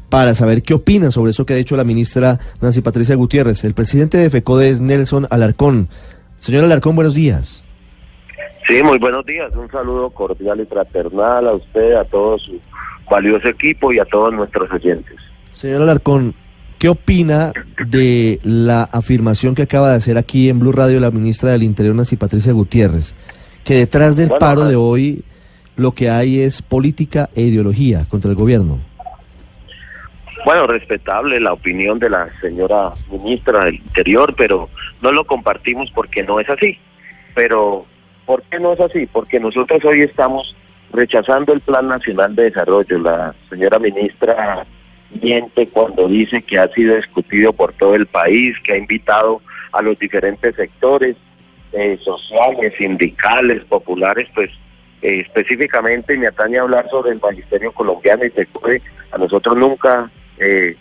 para 0.09 0.35
saber 0.35 0.63
qué 0.63 0.75
opinan 0.75 1.13
sobre 1.13 1.31
eso 1.31 1.47
que 1.47 1.55
ha 1.55 1.57
dicho 1.57 1.77
la 1.77 1.85
ministra 1.85 2.39
Nancy 2.61 2.81
Patricia 2.81 3.15
Gutiérrez. 3.15 3.65
El 3.65 3.75
presidente 3.75 4.19
de 4.19 4.29
FECODE 4.29 4.71
es 4.71 4.81
Nelson 4.81 5.27
Alarcón. 5.31 5.89
Señor 6.41 6.65
Alarcón, 6.65 6.97
buenos 6.97 7.15
días. 7.15 7.63
Sí, 8.71 8.85
muy 8.85 8.99
buenos 8.99 9.27
días. 9.27 9.53
Un 9.57 9.69
saludo 9.69 10.11
cordial 10.11 10.61
y 10.61 10.65
fraternal 10.65 11.49
a 11.49 11.55
usted, 11.55 11.95
a 11.95 12.05
todo 12.05 12.39
su 12.39 12.61
valioso 13.11 13.49
equipo 13.49 13.93
y 13.93 13.99
a 13.99 14.05
todos 14.05 14.33
nuestros 14.33 14.71
oyentes. 14.71 15.17
Señor 15.51 15.83
Alarcón, 15.83 16.37
¿qué 16.79 16.89
opina 16.89 17.53
de 17.85 18.39
la 18.45 18.85
afirmación 18.85 19.57
que 19.57 19.63
acaba 19.63 19.91
de 19.91 19.97
hacer 19.97 20.17
aquí 20.19 20.49
en 20.49 20.61
Blue 20.61 20.71
Radio 20.71 21.01
la 21.01 21.11
ministra 21.11 21.51
del 21.51 21.65
Interior, 21.65 21.97
Nancy 21.97 22.15
Patricia 22.15 22.53
Gutiérrez, 22.53 23.17
que 23.65 23.75
detrás 23.75 24.15
del 24.15 24.31
paro 24.39 24.67
de 24.67 24.77
hoy 24.77 25.25
lo 25.75 25.91
que 25.91 26.09
hay 26.09 26.39
es 26.39 26.63
política 26.63 27.29
e 27.35 27.43
ideología 27.43 28.07
contra 28.09 28.31
el 28.31 28.37
gobierno? 28.37 28.79
Bueno, 30.45 30.69
respetable 30.69 31.41
la 31.41 31.55
opinión 31.55 31.99
de 31.99 32.11
la 32.11 32.29
señora 32.41 32.93
ministra 33.11 33.65
del 33.65 33.75
Interior, 33.75 34.33
pero 34.39 34.69
no 35.03 35.11
lo 35.11 35.25
compartimos 35.25 35.91
porque 35.93 36.23
no 36.23 36.39
es 36.39 36.49
así. 36.49 36.79
Pero 37.35 37.87
¿Por 38.31 38.45
qué 38.45 38.61
no 38.61 38.75
es 38.75 38.79
así? 38.79 39.07
Porque 39.07 39.41
nosotros 39.41 39.85
hoy 39.85 40.03
estamos 40.03 40.55
rechazando 40.93 41.53
el 41.53 41.61
Plan 41.63 41.89
Nacional 41.89 42.37
de 42.37 42.45
Desarrollo. 42.45 42.97
La 43.01 43.35
señora 43.49 43.81
ministra 43.81 44.65
miente 45.21 45.67
cuando 45.67 46.07
dice 46.07 46.41
que 46.41 46.57
ha 46.57 46.69
sido 46.69 46.95
discutido 46.95 47.53
por 47.53 47.73
todo 47.73 47.97
el 47.97 48.07
país, 48.07 48.55
que 48.63 48.75
ha 48.75 48.77
invitado 48.77 49.43
a 49.73 49.83
los 49.83 49.99
diferentes 49.99 50.55
sectores 50.55 51.17
eh, 51.73 51.99
sociales, 52.05 52.73
sindicales, 52.79 53.65
populares, 53.65 54.29
pues 54.33 54.49
eh, 55.03 55.25
específicamente 55.27 56.17
me 56.17 56.29
atañe 56.29 56.59
a 56.59 56.63
hablar 56.63 56.89
sobre 56.89 57.11
el 57.11 57.21
magisterio 57.21 57.73
colombiano 57.73 58.25
y 58.25 58.31
puede, 58.31 58.81
a 59.11 59.19
nosotros 59.19 59.57
nunca 59.57 60.09
eh, 60.39 60.77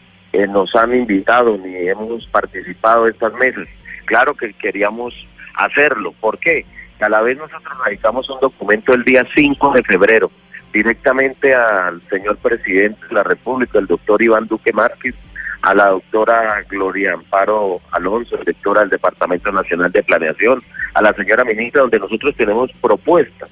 nos 0.49 0.75
han 0.75 0.93
invitado 0.93 1.57
ni 1.57 1.87
hemos 1.87 2.27
participado 2.27 3.07
estas 3.07 3.33
mesas. 3.33 3.67
Claro 4.05 4.35
que 4.35 4.53
queríamos 4.53 5.15
hacerlo. 5.55 6.13
¿Por 6.21 6.37
qué? 6.37 6.63
A 6.99 7.07
la 7.07 7.21
vez 7.21 7.37
nosotros 7.37 7.77
radicamos 7.85 8.29
un 8.29 8.39
documento 8.41 8.93
el 8.93 9.03
día 9.03 9.25
5 9.33 9.71
de 9.73 9.83
febrero 9.83 10.31
directamente 10.73 11.55
al 11.55 12.01
señor 12.09 12.37
presidente 12.37 12.99
de 13.07 13.13
la 13.13 13.23
República, 13.23 13.79
el 13.79 13.87
doctor 13.87 14.21
Iván 14.21 14.47
Duque 14.47 14.73
Márquez, 14.73 15.15
a 15.61 15.73
la 15.73 15.89
doctora 15.89 16.63
Gloria 16.69 17.13
Amparo 17.13 17.81
Alonso, 17.91 18.37
directora 18.37 18.81
del 18.81 18.89
Departamento 18.89 19.51
Nacional 19.51 19.91
de 19.91 20.03
Planeación, 20.03 20.61
a 20.93 21.01
la 21.01 21.13
señora 21.13 21.43
ministra, 21.43 21.81
donde 21.81 21.99
nosotros 21.99 22.35
tenemos 22.35 22.71
propuestas 22.81 23.49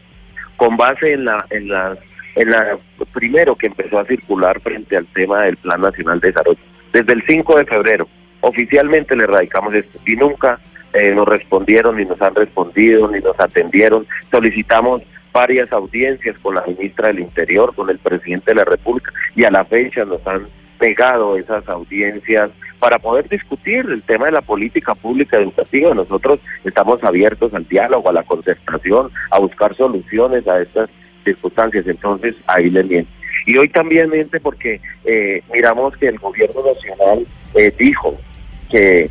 con 0.58 0.76
base 0.76 1.14
en 1.14 1.26
la, 1.26 1.46
en 1.50 1.70
la, 1.70 1.98
en 2.36 2.52
la 2.52 2.78
primero 3.14 3.56
que 3.56 3.68
empezó 3.68 4.00
a 4.00 4.06
circular 4.06 4.60
frente 4.62 4.98
al 4.98 5.06
tema 5.08 5.44
del 5.44 5.58
Plan 5.58 5.82
Nacional 5.82 6.20
de 6.20 6.30
Desarrollo. 6.30 6.60
Desde 6.92 7.14
el 7.14 7.24
5 7.28 7.58
de 7.58 7.66
febrero, 7.66 8.08
oficialmente 8.42 9.16
le 9.16 9.26
radicamos 9.26 9.74
esto 9.74 10.00
y 10.06 10.16
nunca 10.16 10.60
eh, 10.94 11.14
nos 11.14 11.28
respondieron, 11.28 11.98
ni 11.98 12.06
nos 12.06 12.22
han 12.22 12.36
respondido, 12.36 13.08
ni 13.08 13.20
nos 13.20 13.40
atendieron. 13.40 14.08
Solicitamos 14.32 15.02
varias 15.32 15.72
audiencias 15.72 16.36
con 16.40 16.56
la 16.56 16.64
ministra 16.66 17.08
del 17.08 17.20
Interior, 17.20 17.74
con 17.76 17.90
el 17.90 18.00
presidente 18.00 18.52
de 18.52 18.56
la 18.56 18.66
República, 18.66 19.12
y 19.36 19.44
a 19.44 19.52
la 19.52 19.66
fecha 19.66 20.04
nos 20.06 20.26
han 20.26 20.48
negado 20.80 21.38
esas 21.38 21.68
audiencias 21.68 22.50
para 22.80 23.00
poder 23.00 23.28
discutir 23.28 23.86
el 23.90 24.04
tema 24.04 24.26
de 24.26 24.34
la 24.34 24.42
política 24.42 24.96
pública 24.96 25.38
educativa. 25.38 25.94
Nosotros 25.94 26.40
estamos 26.64 27.04
abiertos 27.04 27.54
al 27.54 27.68
diálogo, 27.68 28.10
a 28.10 28.14
la 28.14 28.24
concertación, 28.24 29.12
a 29.32 29.40
buscar 29.40 29.76
soluciones 29.76 30.48
a 30.48 30.62
estas 30.62 30.90
circunstancias. 31.24 31.88
Entonces, 31.88 32.36
ahí 32.48 32.70
le 32.70 32.84
miento. 32.84 33.12
Y 33.46 33.58
hoy 33.58 33.70
también 33.70 34.10
miente 34.10 34.40
porque 34.40 34.82
eh, 35.06 35.42
miramos 35.54 35.96
que 35.98 36.08
el 36.08 36.20
gobierno 36.20 36.62
nacional 36.64 37.26
eh, 37.56 37.74
dijo 37.78 38.18
que 38.70 39.10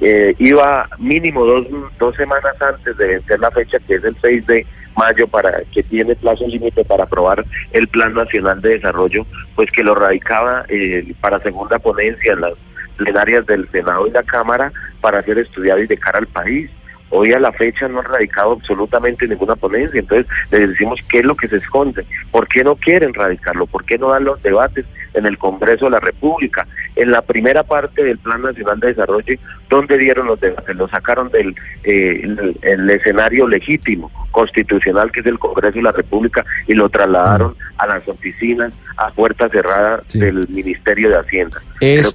eh, 0.00 0.34
iba 0.38 0.88
mínimo 0.98 1.44
dos, 1.44 1.66
dos 1.98 2.16
semanas 2.16 2.54
antes 2.60 2.96
de 2.96 3.06
vencer 3.06 3.40
la 3.40 3.50
fecha, 3.50 3.78
que 3.86 3.94
es 3.94 4.04
el 4.04 4.16
6 4.20 4.46
de 4.46 4.66
mayo 4.96 5.28
para 5.28 5.62
que 5.72 5.82
tiene 5.82 6.14
plazo 6.16 6.46
límite 6.46 6.84
para 6.84 7.04
aprobar 7.04 7.44
el 7.72 7.88
Plan 7.88 8.14
Nacional 8.14 8.60
de 8.60 8.70
Desarrollo, 8.70 9.26
pues 9.54 9.70
que 9.70 9.84
lo 9.84 9.94
radicaba 9.94 10.64
eh, 10.68 11.14
para 11.20 11.40
segunda 11.40 11.78
ponencia 11.78 12.32
en 12.32 12.40
las 12.40 12.54
plenarias 12.96 13.46
del 13.46 13.68
Senado 13.70 14.06
y 14.06 14.10
la 14.10 14.22
Cámara 14.22 14.72
para 15.00 15.22
ser 15.22 15.38
estudiado 15.38 15.80
y 15.82 15.86
de 15.86 15.98
cara 15.98 16.18
al 16.18 16.26
país. 16.26 16.70
Hoy 17.10 17.32
a 17.32 17.38
la 17.38 17.52
fecha 17.52 17.88
no 17.88 18.00
han 18.00 18.06
radicado 18.06 18.52
absolutamente 18.52 19.28
ninguna 19.28 19.56
ponencia, 19.56 20.00
entonces 20.00 20.26
les 20.50 20.70
decimos 20.70 21.00
qué 21.08 21.18
es 21.18 21.24
lo 21.24 21.36
que 21.36 21.48
se 21.48 21.56
esconde, 21.56 22.04
por 22.30 22.48
qué 22.48 22.64
no 22.64 22.76
quieren 22.76 23.14
radicarlo, 23.14 23.66
por 23.66 23.84
qué 23.84 23.96
no 23.96 24.10
dan 24.10 24.24
los 24.24 24.42
debates 24.42 24.84
en 25.14 25.26
el 25.26 25.38
Congreso 25.38 25.86
de 25.86 25.92
la 25.92 26.00
República. 26.00 26.66
En 26.94 27.10
la 27.10 27.22
primera 27.22 27.62
parte 27.62 28.04
del 28.04 28.18
Plan 28.18 28.42
Nacional 28.42 28.80
de 28.80 28.88
Desarrollo, 28.88 29.38
¿dónde 29.68 29.98
dieron 29.98 30.26
los 30.26 30.40
debates? 30.40 30.76
Lo 30.76 30.88
sacaron 30.88 31.30
del 31.30 31.54
eh, 31.84 32.22
el, 32.62 32.90
escenario 32.90 33.48
legítimo, 33.48 34.10
constitucional, 34.30 35.10
que 35.10 35.20
es 35.20 35.26
el 35.26 35.38
Congreso 35.38 35.76
de 35.76 35.82
la 35.82 35.92
República, 35.92 36.44
y 36.66 36.74
lo 36.74 36.88
trasladaron 36.88 37.54
a 37.78 37.86
las 37.86 38.06
oficinas 38.06 38.72
a 38.96 39.10
puerta 39.10 39.48
cerrada 39.48 40.02
del 40.12 40.48
Ministerio 40.48 41.08
de 41.10 41.18
Hacienda. 41.18 41.62
Es 41.80 42.12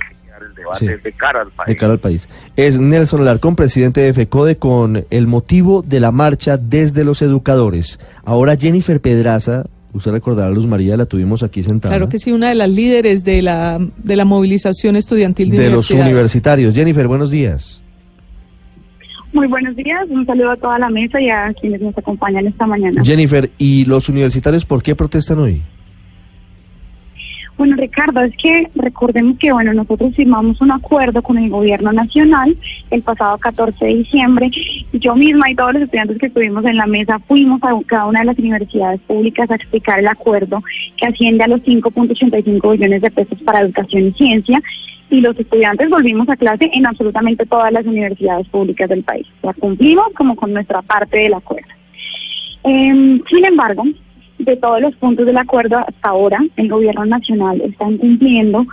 de 1.03 1.11
cara 1.13 1.41
al 1.41 1.51
país. 1.51 1.67
De 1.67 1.75
cara 1.77 1.93
al 1.93 1.99
país. 1.99 2.29
Es 2.55 2.79
Nelson 2.79 3.21
Alarcón, 3.21 3.55
presidente 3.55 4.01
de 4.01 4.13
FECODE, 4.13 4.57
con 4.57 5.05
el 5.09 5.27
motivo 5.27 5.81
de 5.81 5.99
la 5.99 6.11
marcha 6.11 6.57
desde 6.57 7.03
los 7.03 7.21
educadores. 7.21 7.99
Ahora 8.23 8.55
Jennifer 8.55 8.99
Pedraza, 9.01 9.65
usted 9.93 10.11
recordará, 10.11 10.49
Luz 10.49 10.67
María, 10.67 10.97
la 10.97 11.05
tuvimos 11.05 11.43
aquí 11.43 11.63
sentada. 11.63 11.95
Claro 11.95 12.09
que 12.09 12.17
sí, 12.17 12.31
una 12.31 12.49
de 12.49 12.55
las 12.55 12.69
líderes 12.69 13.23
de 13.23 13.41
la, 13.41 13.79
de 13.97 14.15
la 14.15 14.25
movilización 14.25 14.95
estudiantil 14.95 15.49
de, 15.51 15.59
de 15.59 15.69
los 15.69 15.91
universitarios. 15.91 16.73
Jennifer, 16.73 17.07
buenos 17.07 17.31
días. 17.31 17.81
Muy 19.33 19.47
buenos 19.47 19.75
días, 19.77 20.05
un 20.09 20.25
saludo 20.25 20.51
a 20.51 20.57
toda 20.57 20.77
la 20.77 20.89
mesa 20.89 21.21
y 21.21 21.29
a 21.29 21.53
quienes 21.59 21.79
nos 21.79 21.97
acompañan 21.97 22.47
esta 22.47 22.67
mañana. 22.67 23.01
Jennifer, 23.01 23.49
¿y 23.57 23.85
los 23.85 24.09
universitarios 24.09 24.65
por 24.65 24.83
qué 24.83 24.93
protestan 24.93 25.39
hoy? 25.39 25.63
Bueno, 27.61 27.75
Ricardo, 27.75 28.21
es 28.21 28.35
que 28.37 28.67
recordemos 28.73 29.37
que 29.37 29.51
bueno, 29.51 29.71
nosotros 29.71 30.15
firmamos 30.15 30.59
un 30.61 30.71
acuerdo 30.71 31.21
con 31.21 31.37
el 31.37 31.47
gobierno 31.51 31.93
nacional 31.93 32.57
el 32.89 33.03
pasado 33.03 33.37
14 33.37 33.85
de 33.85 33.97
diciembre. 33.97 34.49
Yo 34.93 35.15
misma 35.15 35.51
y 35.51 35.53
todos 35.53 35.73
los 35.73 35.83
estudiantes 35.83 36.17
que 36.17 36.25
estuvimos 36.25 36.65
en 36.65 36.77
la 36.77 36.87
mesa 36.87 37.19
fuimos 37.19 37.61
a 37.61 37.79
cada 37.85 38.07
una 38.07 38.21
de 38.21 38.25
las 38.25 38.39
universidades 38.39 38.99
públicas 39.01 39.47
a 39.51 39.57
explicar 39.57 39.99
el 39.99 40.07
acuerdo 40.07 40.63
que 40.97 41.05
asciende 41.05 41.43
a 41.43 41.49
los 41.49 41.61
5.85 41.61 42.71
billones 42.71 43.03
de 43.03 43.11
pesos 43.11 43.39
para 43.43 43.61
educación 43.61 44.07
y 44.07 44.11
ciencia 44.13 44.59
y 45.11 45.21
los 45.21 45.37
estudiantes 45.37 45.87
volvimos 45.87 46.27
a 46.29 46.37
clase 46.37 46.67
en 46.73 46.87
absolutamente 46.87 47.45
todas 47.45 47.71
las 47.71 47.85
universidades 47.85 48.47
públicas 48.47 48.89
del 48.89 49.03
país. 49.03 49.27
Ya 49.43 49.53
cumplimos 49.53 50.07
como 50.15 50.35
con 50.35 50.51
nuestra 50.51 50.81
parte 50.81 51.19
del 51.19 51.35
acuerdo. 51.35 51.69
Em, 52.63 53.21
sin 53.29 53.45
embargo, 53.45 53.83
de 54.45 54.57
todos 54.57 54.81
los 54.81 54.95
puntos 54.95 55.25
del 55.25 55.37
acuerdo 55.37 55.77
hasta 55.77 56.09
ahora, 56.09 56.39
el 56.55 56.69
gobierno 56.69 57.05
nacional 57.05 57.61
está 57.61 57.89
incumpliendo 57.89 58.65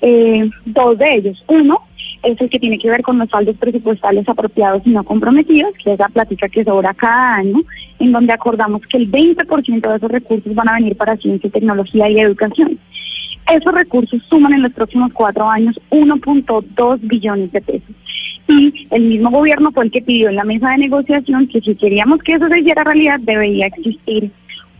eh, 0.00 0.48
dos 0.66 0.98
de 0.98 1.14
ellos. 1.14 1.44
Uno 1.48 1.80
es 2.22 2.40
el 2.40 2.48
que 2.48 2.58
tiene 2.58 2.78
que 2.78 2.90
ver 2.90 3.02
con 3.02 3.18
los 3.18 3.28
saldos 3.28 3.56
presupuestales 3.56 4.28
apropiados 4.28 4.82
y 4.84 4.90
no 4.90 5.04
comprometidos, 5.04 5.72
que 5.82 5.92
es 5.92 5.98
la 5.98 6.08
plática 6.08 6.48
que 6.48 6.64
sobra 6.64 6.94
cada 6.94 7.36
año, 7.36 7.62
en 7.98 8.12
donde 8.12 8.32
acordamos 8.32 8.82
que 8.82 8.98
el 8.98 9.10
20% 9.10 9.88
de 9.88 9.96
esos 9.96 10.10
recursos 10.10 10.54
van 10.54 10.68
a 10.68 10.74
venir 10.74 10.96
para 10.96 11.16
ciencia, 11.16 11.50
tecnología 11.50 12.08
y 12.08 12.18
educación. 12.18 12.78
Esos 13.52 13.74
recursos 13.74 14.22
suman 14.28 14.54
en 14.54 14.62
los 14.62 14.72
próximos 14.72 15.12
cuatro 15.12 15.48
años 15.48 15.78
1.2 15.90 16.98
billones 17.02 17.52
de 17.52 17.60
pesos. 17.60 17.94
Y 18.48 18.86
el 18.90 19.02
mismo 19.04 19.30
gobierno 19.30 19.70
fue 19.72 19.84
el 19.84 19.90
que 19.90 20.02
pidió 20.02 20.28
en 20.28 20.36
la 20.36 20.44
mesa 20.44 20.70
de 20.70 20.78
negociación 20.78 21.46
que 21.46 21.60
si 21.60 21.74
queríamos 21.74 22.22
que 22.22 22.32
eso 22.32 22.48
se 22.48 22.60
hiciera 22.60 22.84
realidad, 22.84 23.20
debería 23.20 23.66
existir 23.66 24.30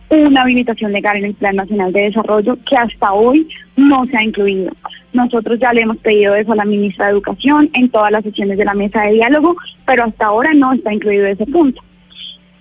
una 0.09 0.43
habilitación 0.43 0.91
legal 0.91 1.17
en 1.17 1.25
el 1.25 1.33
Plan 1.33 1.55
Nacional 1.55 1.91
de 1.91 2.03
Desarrollo 2.03 2.57
que 2.65 2.77
hasta 2.77 3.13
hoy 3.13 3.47
no 3.75 4.05
se 4.05 4.17
ha 4.17 4.23
incluido. 4.23 4.71
Nosotros 5.13 5.59
ya 5.59 5.73
le 5.73 5.81
hemos 5.81 5.97
pedido 5.97 6.35
eso 6.35 6.51
a 6.51 6.57
la 6.57 6.65
ministra 6.65 7.05
de 7.05 7.13
Educación 7.13 7.69
en 7.73 7.89
todas 7.89 8.11
las 8.11 8.23
sesiones 8.23 8.57
de 8.57 8.65
la 8.65 8.73
mesa 8.73 9.03
de 9.03 9.13
diálogo, 9.13 9.55
pero 9.85 10.03
hasta 10.03 10.25
ahora 10.25 10.53
no 10.53 10.73
está 10.73 10.93
incluido 10.93 11.25
ese 11.25 11.45
punto. 11.45 11.81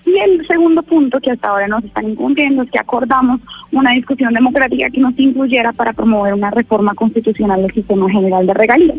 Y 0.06 0.18
el 0.18 0.46
segundo 0.46 0.82
punto 0.82 1.18
que 1.18 1.30
hasta 1.30 1.48
ahora 1.48 1.66
nos 1.66 1.82
están 1.82 2.10
incumpliendo 2.10 2.62
es 2.62 2.70
que 2.70 2.78
acordamos 2.78 3.40
una 3.72 3.92
discusión 3.92 4.34
democrática 4.34 4.90
que 4.90 5.00
nos 5.00 5.18
incluyera 5.18 5.72
para 5.72 5.92
promover 5.92 6.34
una 6.34 6.50
reforma 6.50 6.94
constitucional 6.94 7.62
del 7.62 7.72
sistema 7.72 8.10
general 8.10 8.46
de 8.46 8.54
regalías. 8.54 8.98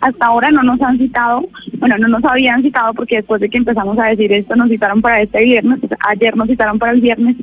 Hasta 0.00 0.26
ahora 0.26 0.50
no 0.50 0.62
nos 0.62 0.80
han 0.80 0.98
citado, 0.98 1.46
bueno, 1.78 1.98
no 1.98 2.08
nos 2.08 2.24
habían 2.24 2.62
citado 2.62 2.94
porque 2.94 3.16
después 3.16 3.40
de 3.40 3.48
que 3.48 3.58
empezamos 3.58 3.98
a 3.98 4.06
decir 4.06 4.32
esto 4.32 4.56
nos 4.56 4.68
citaron 4.70 5.00
para 5.00 5.20
este 5.20 5.44
viernes, 5.44 5.78
ayer 6.08 6.36
nos 6.36 6.48
citaron 6.48 6.78
para 6.78 6.92
el 6.92 7.00
viernes 7.00 7.36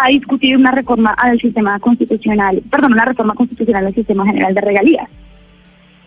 a 0.00 0.08
discutir 0.08 0.56
una 0.56 0.70
reforma 0.70 1.10
al 1.10 1.40
sistema 1.40 1.78
constitucional, 1.80 2.62
perdón, 2.70 2.92
una 2.92 3.04
reforma 3.04 3.34
constitucional 3.34 3.86
al 3.86 3.94
sistema 3.94 4.24
general 4.26 4.54
de 4.54 4.60
regalías. 4.60 5.08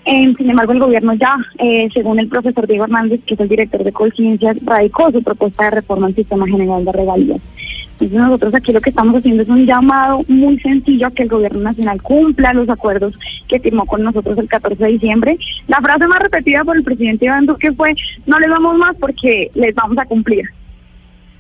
sin 0.06 0.50
embargo, 0.50 0.72
el 0.72 0.80
gobierno 0.80 1.14
ya, 1.14 1.38
eh, 1.60 1.88
según 1.94 2.20
el 2.20 2.28
profesor 2.28 2.68
Diego 2.68 2.86
Hernández, 2.86 3.22
que 3.26 3.36
es 3.36 3.40
el 3.40 3.50
director 3.50 3.84
de 3.84 3.92
Colciencias, 3.92 4.58
radicó 4.64 5.12
su 5.12 5.22
propuesta 5.22 5.66
de 5.66 5.72
reforma 5.72 6.08
al 6.08 6.16
sistema 6.16 6.48
general 6.48 6.86
de 6.86 6.92
regalías. 6.92 7.42
Entonces 7.92 8.18
nosotros 8.18 8.56
aquí 8.56 8.72
lo 8.72 8.82
que 8.82 8.90
estamos 8.90 9.16
haciendo 9.16 9.44
es 9.44 9.50
un 9.50 9.64
llamado 9.64 10.24
muy 10.28 10.60
sencillo 10.60 11.06
a 11.06 11.12
que 11.12 11.22
el 11.22 11.30
gobierno 11.30 11.60
nacional 11.60 12.02
cumpla 12.02 12.52
los 12.52 12.68
acuerdos 12.68 13.14
que 13.48 13.60
firmó 13.60 13.86
con 13.86 14.02
nosotros 14.02 14.40
el 14.40 14.48
14 14.48 14.84
de 14.84 14.92
diciembre. 14.94 15.38
La 15.68 15.80
frase 15.82 16.08
más 16.08 16.20
repetida 16.20 16.64
por 16.64 16.78
el 16.78 16.84
presidente 16.84 17.26
Iván 17.26 17.46
Duque 17.46 17.72
fue, 17.74 17.94
no 18.26 18.40
les 18.40 18.50
damos 18.50 18.76
más 18.76 18.96
porque 18.96 19.52
les 19.54 19.76
vamos 19.76 20.00
a 20.00 20.06
cumplir 20.06 20.50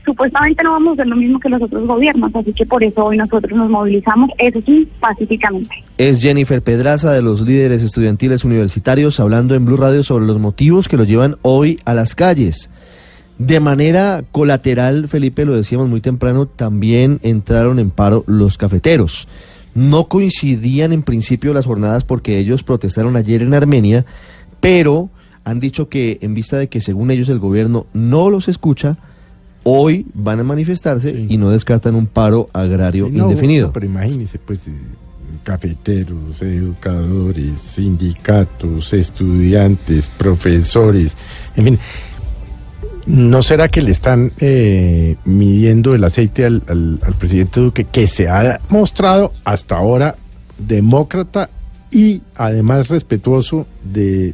supuestamente 0.06 0.64
no 0.64 0.72
vamos 0.72 0.90
a 0.90 0.94
hacer 0.94 1.08
lo 1.08 1.16
mismo 1.16 1.40
que 1.40 1.50
los 1.50 1.62
otros 1.62 1.88
gobiernos, 1.88 2.32
así 2.36 2.54
que 2.54 2.66
por 2.66 2.84
eso 2.84 3.06
hoy 3.06 3.18
nosotros 3.18 3.58
nos 3.58 3.70
movilizamos, 3.70 4.30
eso 4.38 4.60
sí, 4.66 4.88
pacíficamente. 5.00 5.70
Es 5.98 6.22
Jennifer 6.22 6.62
Pedraza 6.62 7.12
de 7.12 7.22
los 7.22 7.42
líderes 7.42 7.84
estudiantiles 7.84 8.44
universitarios 8.44 9.20
hablando 9.20 9.56
en 9.56 9.66
Blue 9.66 9.78
Radio 9.78 10.04
sobre 10.04 10.26
los 10.26 10.40
motivos 10.40 10.88
que 10.88 10.98
los 10.98 11.08
llevan 11.08 11.38
hoy 11.42 11.80
a 11.86 11.94
las 11.94 12.16
calles. 12.16 12.70
De 13.38 13.60
manera 13.60 14.24
colateral, 14.32 15.08
Felipe, 15.08 15.46
lo 15.46 15.56
decíamos 15.56 15.90
muy 15.90 16.02
temprano, 16.02 16.46
también 16.46 17.20
entraron 17.24 17.80
en 17.80 17.90
paro 17.90 18.24
los 18.28 18.58
cafeteros. 18.58 19.28
No 19.74 20.08
coincidían 20.08 20.92
en 20.92 21.02
principio 21.02 21.54
las 21.54 21.66
jornadas 21.66 22.04
porque 22.04 22.38
ellos 22.38 22.62
protestaron 22.62 23.16
ayer 23.16 23.42
en 23.42 23.54
Armenia, 23.54 24.06
pero 24.60 25.10
han 25.44 25.60
dicho 25.60 25.90
que 25.90 26.20
en 26.22 26.34
vista 26.34 26.58
de 26.58 26.68
que 26.68 26.82
según 26.82 27.10
ellos 27.10 27.30
el 27.30 27.40
gobierno 27.40 27.88
no 27.94 28.30
los 28.30 28.48
escucha, 28.48 28.98
hoy 29.64 30.06
van 30.14 30.40
a 30.40 30.44
manifestarse 30.44 31.26
y 31.30 31.38
no 31.38 31.50
descartan 31.50 31.96
un 31.96 32.08
paro 32.08 32.50
agrario 32.54 33.08
indefinido. 33.08 33.72
pero 33.72 33.86
imagínense, 33.86 34.40
pues, 34.40 34.68
eh, 34.68 34.72
cafeteros, 35.44 36.42
educadores, 36.42 37.60
sindicatos, 37.60 38.94
estudiantes, 38.94 40.10
profesores, 40.10 41.16
en 41.56 41.64
fin. 41.64 41.80
¿No 43.08 43.42
será 43.42 43.68
que 43.68 43.82
le 43.82 43.92
están 43.92 44.32
eh, 44.40 45.16
midiendo 45.26 45.96
el 45.96 46.04
aceite 46.04 46.46
al, 46.46 46.62
al 46.68 47.14
presidente 47.18 47.60
Duque, 47.60 47.86
que 47.86 48.08
se 48.08 48.30
ha 48.30 48.62
mostrado 48.70 49.34
hasta 49.44 49.78
ahora 49.78 50.16
demócrata 50.60 51.50
y 51.92 52.22
además 52.36 52.88
respetuoso 52.88 53.68
de, 53.84 54.34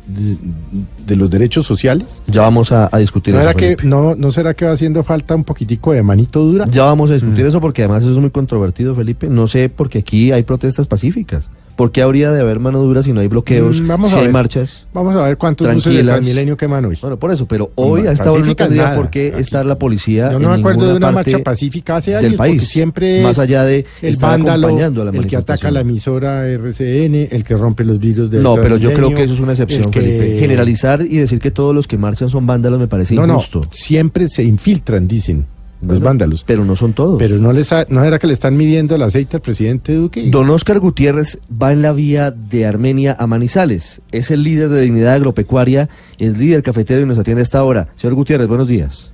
de, 1.06 1.16
los 1.16 1.30
derechos 1.30 1.66
sociales. 1.66 2.22
Ya 2.28 2.42
vamos 2.42 2.72
a, 2.72 2.90
discutir 3.00 3.34
¿No 3.34 3.42
eso. 3.42 3.58
que, 3.58 3.78
no, 3.84 4.16
¿No 4.16 4.32
será 4.32 4.54
que 4.54 4.66
va 4.66 4.74
haciendo 4.74 5.04
falta 5.04 5.36
un 5.36 5.44
poquitico 5.44 5.92
de 5.92 6.04
manito 6.04 6.44
dura? 6.44 6.66
Ya 6.70 6.84
vamos 6.84 7.10
a 7.10 7.14
discutir 7.14 7.46
mm. 7.46 7.48
eso 7.48 7.60
porque 7.60 7.82
además 7.82 8.04
eso 8.04 8.12
es 8.12 8.18
muy 8.20 8.30
controvertido, 8.30 8.94
Felipe. 8.94 9.28
No 9.28 9.48
sé, 9.48 9.70
porque 9.70 10.00
aquí 10.00 10.32
hay 10.32 10.44
protestas 10.44 10.86
pacíficas. 10.86 11.50
¿Por 11.78 11.92
qué 11.92 12.02
habría 12.02 12.32
de 12.32 12.42
haber 12.42 12.60
mano 12.60 12.80
dura 12.80 13.04
si 13.04 13.14
no 13.14 13.22
hay 13.22 13.28
bloqueos, 13.28 13.82
mm, 13.82 13.88
vamos 13.88 14.10
si 14.10 14.18
a 14.18 14.22
hay 14.22 14.30
marchas? 14.30 14.88
Vamos 14.96 15.16
a 15.16 15.22
ver 15.22 15.38
cuántos 15.38 15.72
buses 15.72 15.96
de 15.96 16.04
Transmilenio 16.04 16.58
queman 16.58 16.84
hoy. 16.86 16.98
Bueno, 17.00 17.20
por 17.20 17.32
eso, 17.32 17.48
pero 17.48 17.70
hoy 17.76 18.08
a 18.08 18.14
esta 18.14 18.32
hora 18.32 18.44
no 18.44 18.56
tendría 18.56 18.96
por 18.96 19.12
qué 19.12 19.36
estar 19.38 19.64
la 19.64 19.78
policía 19.78 20.32
Yo 20.32 20.40
no 20.40 20.50
me 20.50 20.56
acuerdo 20.56 20.88
de 20.88 20.98
una 20.98 21.12
marcha 21.12 21.38
pacífica 21.38 21.98
hace 21.98 22.16
años, 22.16 22.24
del 22.24 22.36
país, 22.36 22.68
siempre 22.68 23.22
más 23.22 23.38
allá 23.38 23.64
de 23.64 23.86
el 24.02 24.18
vándalo, 24.18 24.70
el 25.14 25.28
que 25.28 25.36
ataca 25.36 25.70
la 25.70 25.82
emisora 25.82 26.48
RCN, 26.48 27.28
el 27.30 27.44
que 27.44 27.56
rompe 27.56 27.84
los 27.84 28.00
vidrios 28.00 28.32
de 28.32 28.42
No, 28.42 28.56
pero 28.56 28.78
yo 28.78 28.92
creo 28.94 29.14
que 29.14 29.24
eso 29.24 29.36
es 29.36 29.40
una 29.40 29.52
excepción, 29.52 29.94
Felipe. 29.94 30.40
Generalizar 30.40 31.04
y 31.04 31.18
decir 31.18 31.40
que 31.40 31.52
todos 31.52 31.76
los 31.76 31.88
que 31.88 32.00
marchan 32.00 32.30
son 32.30 32.48
vándalos 32.48 32.80
me 32.80 32.88
parece 32.88 33.14
injusto. 33.14 33.62
No, 33.62 33.68
siempre 33.72 34.30
se 34.30 34.44
infiltran, 34.44 35.08
dicen 35.08 35.46
los 35.82 36.00
vándalos. 36.00 36.44
Pero 36.44 36.66
no 36.66 36.76
son 36.76 36.94
todos. 36.94 37.20
Pero 37.20 37.38
no 37.38 37.54
les 37.54 37.72
no 37.90 38.04
era 38.04 38.20
que 38.20 38.28
le 38.28 38.34
están 38.34 38.58
midiendo 38.58 38.96
el 38.96 39.02
aceite 39.02 39.38
al 39.38 39.42
presidente 39.42 39.94
Duque. 39.94 40.30
Don 40.30 40.50
Oscar 40.50 40.80
Gutiérrez 40.80 41.40
va 41.52 41.72
en 41.72 41.82
la 41.82 41.92
vía 41.94 42.32
de 42.32 42.66
Armenia 42.66 43.16
a 43.18 43.28
Manizales. 43.28 44.02
Es 44.12 44.32
el 44.32 44.44
líder 44.44 44.70
de 44.70 44.82
Dignidad 44.82 45.16
Agropecuaria, 45.16 45.90
es 46.18 46.38
líder 46.38 46.64
cafetero 46.64 47.02
y 47.02 47.06
nos 47.06 47.20
atiende 47.20 47.42
a 47.42 47.44
esta 47.44 47.64
hora. 47.64 47.90
Señor 47.96 48.16
Gutiérrez, 48.16 48.48
buenos 48.48 48.68
días. 48.68 49.14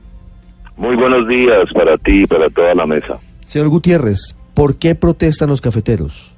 Muy 0.78 0.95
buenos 0.95 1.28
días 1.28 1.71
para 1.73 1.97
ti 1.97 2.23
y 2.23 2.28
para 2.28 2.49
toda 2.49 2.73
la 2.73 2.86
mesa. 2.86 3.19
Señor 3.45 3.69
Gutiérrez, 3.69 4.36
¿por 4.54 4.78
qué 4.78 4.95
protestan 4.95 5.49
los 5.49 5.62
cafeteros? 5.62 6.34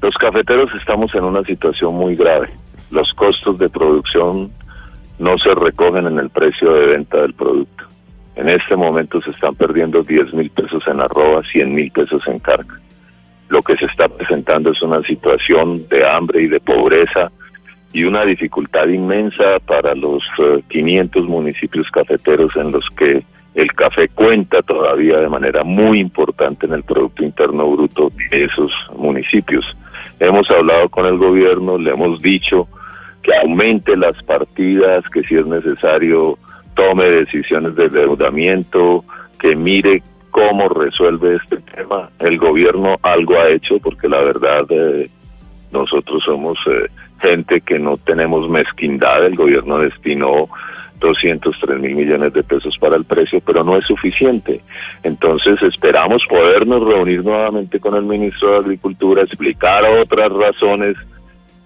Los 0.00 0.14
cafeteros 0.14 0.70
estamos 0.78 1.14
en 1.14 1.24
una 1.24 1.42
situación 1.42 1.94
muy 1.94 2.16
grave. 2.16 2.48
Los 2.90 3.12
costos 3.12 3.58
de 3.58 3.68
producción 3.68 4.50
no 5.18 5.36
se 5.36 5.54
recogen 5.54 6.06
en 6.06 6.18
el 6.18 6.30
precio 6.30 6.72
de 6.72 6.86
venta 6.86 7.20
del 7.20 7.34
producto 7.34 7.89
En 8.40 8.48
este 8.48 8.74
momento 8.74 9.20
se 9.20 9.32
están 9.32 9.54
perdiendo 9.54 10.02
10 10.02 10.32
mil 10.32 10.48
pesos 10.48 10.82
en 10.86 10.98
arroba, 10.98 11.42
100 11.42 11.74
mil 11.74 11.90
pesos 11.90 12.26
en 12.26 12.38
carga. 12.38 12.80
Lo 13.50 13.62
que 13.62 13.76
se 13.76 13.84
está 13.84 14.08
presentando 14.08 14.70
es 14.70 14.80
una 14.80 15.02
situación 15.02 15.86
de 15.88 16.08
hambre 16.08 16.40
y 16.44 16.48
de 16.48 16.58
pobreza 16.58 17.30
y 17.92 18.04
una 18.04 18.24
dificultad 18.24 18.88
inmensa 18.88 19.58
para 19.66 19.94
los 19.94 20.22
500 20.68 21.26
municipios 21.26 21.90
cafeteros 21.90 22.56
en 22.56 22.72
los 22.72 22.88
que 22.96 23.22
el 23.54 23.72
café 23.74 24.08
cuenta 24.08 24.62
todavía 24.62 25.18
de 25.18 25.28
manera 25.28 25.62
muy 25.62 26.00
importante 26.00 26.64
en 26.64 26.72
el 26.72 26.82
Producto 26.82 27.22
Interno 27.22 27.70
Bruto 27.70 28.10
de 28.30 28.44
esos 28.44 28.72
municipios. 28.96 29.66
Hemos 30.18 30.50
hablado 30.50 30.88
con 30.88 31.04
el 31.04 31.18
gobierno, 31.18 31.76
le 31.76 31.90
hemos 31.90 32.22
dicho 32.22 32.68
que 33.22 33.36
aumente 33.36 33.98
las 33.98 34.22
partidas, 34.22 35.04
que 35.12 35.24
si 35.24 35.34
es 35.34 35.44
necesario 35.44 36.38
tome 36.74 37.04
decisiones 37.04 37.74
de 37.76 37.86
endeudamiento, 37.86 39.04
que 39.38 39.56
mire 39.56 40.02
cómo 40.30 40.68
resuelve 40.68 41.36
este 41.36 41.58
tema. 41.58 42.10
El 42.18 42.38
gobierno 42.38 42.98
algo 43.02 43.38
ha 43.38 43.48
hecho 43.48 43.78
porque 43.78 44.08
la 44.08 44.20
verdad 44.20 44.64
eh, 44.70 45.10
nosotros 45.72 46.22
somos 46.24 46.58
eh, 46.66 46.88
gente 47.20 47.60
que 47.60 47.78
no 47.78 47.96
tenemos 47.96 48.48
mezquindad. 48.48 49.24
El 49.24 49.36
gobierno 49.36 49.78
destinó 49.78 50.48
203 51.00 51.80
mil 51.80 51.94
millones 51.94 52.32
de 52.32 52.42
pesos 52.42 52.76
para 52.78 52.96
el 52.96 53.04
precio, 53.04 53.40
pero 53.40 53.64
no 53.64 53.76
es 53.76 53.86
suficiente. 53.86 54.60
Entonces 55.02 55.60
esperamos 55.62 56.22
podernos 56.28 56.84
reunir 56.86 57.24
nuevamente 57.24 57.80
con 57.80 57.94
el 57.94 58.02
ministro 58.02 58.52
de 58.52 58.58
Agricultura, 58.58 59.22
explicar 59.22 59.84
otras 59.86 60.30
razones 60.30 60.96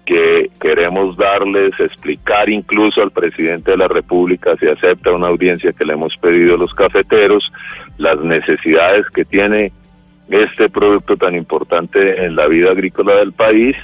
que 0.05 0.49
queremos 0.59 1.17
darles, 1.17 1.71
explicar 1.79 2.49
incluso 2.49 3.01
al 3.01 3.11
presidente 3.11 3.71
de 3.71 3.77
la 3.77 3.87
República 3.87 4.55
si 4.59 4.67
acepta 4.67 5.11
una 5.11 5.27
audiencia 5.27 5.73
que 5.73 5.85
le 5.85 5.93
hemos 5.93 6.15
pedido 6.17 6.55
a 6.55 6.57
los 6.59 6.73
cafeteros, 6.73 7.51
las 7.97 8.19
necesidades 8.19 9.09
que 9.09 9.25
tiene 9.25 9.71
este 10.29 10.69
producto 10.69 11.17
tan 11.17 11.35
importante 11.35 12.25
en 12.25 12.35
la 12.35 12.47
vida 12.47 12.71
agrícola 12.71 13.15
del 13.15 13.33
país 13.33 13.75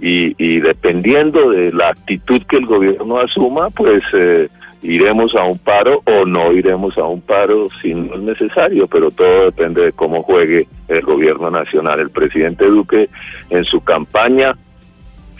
y, 0.00 0.34
y 0.38 0.60
dependiendo 0.60 1.50
de 1.50 1.72
la 1.72 1.90
actitud 1.90 2.42
que 2.48 2.56
el 2.56 2.66
gobierno 2.66 3.18
asuma, 3.18 3.70
pues 3.70 4.02
eh, 4.12 4.48
iremos 4.82 5.34
a 5.34 5.44
un 5.44 5.58
paro 5.58 6.02
o 6.04 6.26
no 6.26 6.52
iremos 6.52 6.96
a 6.98 7.04
un 7.04 7.20
paro 7.22 7.68
si 7.80 7.94
no 7.94 8.14
es 8.14 8.20
necesario, 8.20 8.86
pero 8.86 9.10
todo 9.10 9.46
depende 9.46 9.82
de 9.82 9.92
cómo 9.92 10.22
juegue 10.22 10.68
el 10.88 11.00
gobierno 11.00 11.50
nacional. 11.50 12.00
El 12.00 12.10
presidente 12.10 12.66
Duque 12.66 13.08
en 13.50 13.64
su 13.64 13.80
campaña 13.82 14.56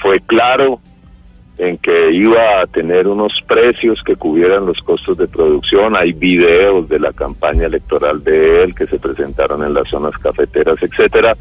fue 0.05 0.21
claro 0.21 0.81
en 1.57 1.79
que 1.79 2.12
iba 2.12 2.61
a 2.61 2.67
tener 2.67 3.09
unos 3.09 3.33
precios 3.49 4.03
que 4.05 4.17
cubrieran 4.17 4.67
los 4.67 4.79
costos 4.83 5.17
de 5.17 5.27
producción. 5.27 5.97
Hay 5.97 6.12
videos 6.12 6.87
de 6.90 7.01
la 7.01 7.11
campaña 7.14 7.64
electoral 7.64 8.23
de 8.23 8.64
él 8.64 8.75
que 8.75 8.87
se 8.87 8.99
presentaron 8.99 9.64
en 9.64 9.73
las 9.73 9.88
zonas 9.88 10.12
cafeteras, 10.19 10.77
etcétera. 10.83 11.35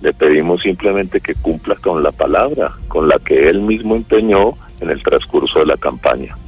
Le 0.00 0.14
pedimos 0.14 0.62
simplemente 0.62 1.20
que 1.20 1.34
cumpla 1.34 1.74
con 1.74 2.02
la 2.02 2.10
palabra, 2.10 2.72
con 2.88 3.06
la 3.06 3.18
que 3.18 3.48
él 3.48 3.60
mismo 3.60 3.94
empeñó 3.94 4.54
en 4.80 4.88
el 4.88 5.02
transcurso 5.02 5.58
de 5.58 5.66
la 5.66 5.76
campaña. 5.76 6.38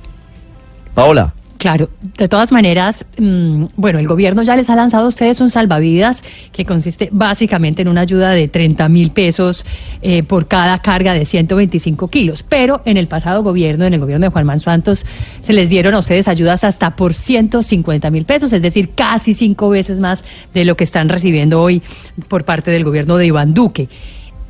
Paola. 0.95 1.35
Claro, 1.59 1.90
de 2.16 2.29
todas 2.29 2.53
maneras, 2.53 3.05
mmm, 3.18 3.64
bueno, 3.75 3.99
el 3.99 4.07
gobierno 4.07 4.44
ya 4.44 4.55
les 4.55 4.71
ha 4.71 4.77
lanzado 4.77 5.07
a 5.07 5.09
ustedes 5.09 5.40
un 5.40 5.51
salvavidas 5.51 6.23
que 6.53 6.64
consiste 6.64 7.09
básicamente 7.11 7.83
en 7.83 7.88
una 7.88 8.03
ayuda 8.03 8.31
de 8.31 8.47
30 8.47 8.88
mil 8.88 9.11
pesos 9.11 9.66
eh, 10.01 10.23
por 10.23 10.47
cada 10.47 10.79
carga 10.79 11.14
de 11.14 11.25
125 11.25 12.09
kilos. 12.09 12.44
Pero 12.44 12.81
en 12.85 12.97
el 12.97 13.09
pasado 13.09 13.42
gobierno, 13.42 13.87
en 13.87 13.94
el 13.94 13.99
gobierno 13.99 14.27
de 14.27 14.31
Juan 14.31 14.47
Manuel 14.47 14.61
Santos, 14.61 15.05
se 15.40 15.53
les 15.53 15.68
dieron 15.68 15.94
a 15.94 15.99
ustedes 15.99 16.29
ayudas 16.29 16.62
hasta 16.62 16.94
por 16.94 17.12
150 17.12 18.09
mil 18.12 18.25
pesos, 18.25 18.53
es 18.53 18.62
decir, 18.62 18.90
casi 18.94 19.35
cinco 19.35 19.68
veces 19.68 19.99
más 19.99 20.25
de 20.55 20.64
lo 20.64 20.77
que 20.77 20.85
están 20.85 21.09
recibiendo 21.09 21.61
hoy 21.61 21.83
por 22.29 22.44
parte 22.44 22.71
del 22.71 22.85
gobierno 22.85 23.16
de 23.16 23.27
Iván 23.27 23.53
Duque. 23.53 23.88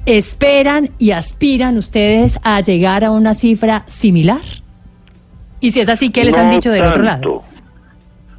¿Esperan 0.04 0.90
y 0.98 1.12
aspiran 1.12 1.78
ustedes 1.78 2.38
a 2.42 2.60
llegar 2.60 3.02
a 3.02 3.12
una 3.12 3.34
cifra 3.34 3.84
similar? 3.86 4.40
Y 5.60 5.70
si 5.70 5.80
es 5.80 5.88
así, 5.88 6.10
¿qué 6.10 6.24
les 6.24 6.36
no 6.36 6.42
han 6.44 6.50
dicho 6.50 6.70
del 6.70 6.82
tanto. 6.82 6.94
otro 6.94 7.02
lado? 7.04 7.42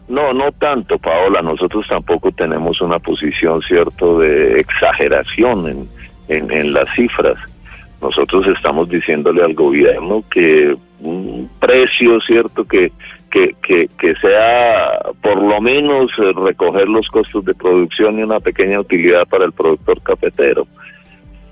No, 0.08 0.34
no 0.34 0.51
tanto, 0.53 0.97
Paola. 0.97 1.41
Nosotros 1.41 1.86
tampoco 1.88 2.32
tenemos 2.32 2.82
una 2.82 2.99
posición, 2.99 3.62
cierto, 3.62 4.19
de 4.19 4.60
exageración 4.60 5.67
en, 5.67 5.89
en, 6.27 6.51
en 6.51 6.73
las 6.73 6.91
cifras. 6.95 7.36
Nosotros 8.01 8.47
estamos 8.47 8.89
diciéndole 8.89 9.43
al 9.43 9.53
gobierno 9.53 10.23
que 10.32 10.75
un 11.01 11.49
precio, 11.60 12.19
cierto, 12.21 12.65
que, 12.65 12.91
que, 13.29 13.55
que, 13.62 13.89
que 13.99 14.15
sea 14.15 14.99
por 15.21 15.41
lo 15.41 15.62
menos 15.62 16.12
eh, 16.17 16.34
recoger 16.36 16.88
los 16.88 17.08
costos 17.10 17.45
de 17.45 17.53
producción 17.53 18.19
y 18.19 18.23
una 18.23 18.39
pequeña 18.39 18.79
utilidad 18.79 19.27
para 19.27 19.45
el 19.45 19.51
productor 19.51 20.01
cafetero. 20.01 20.65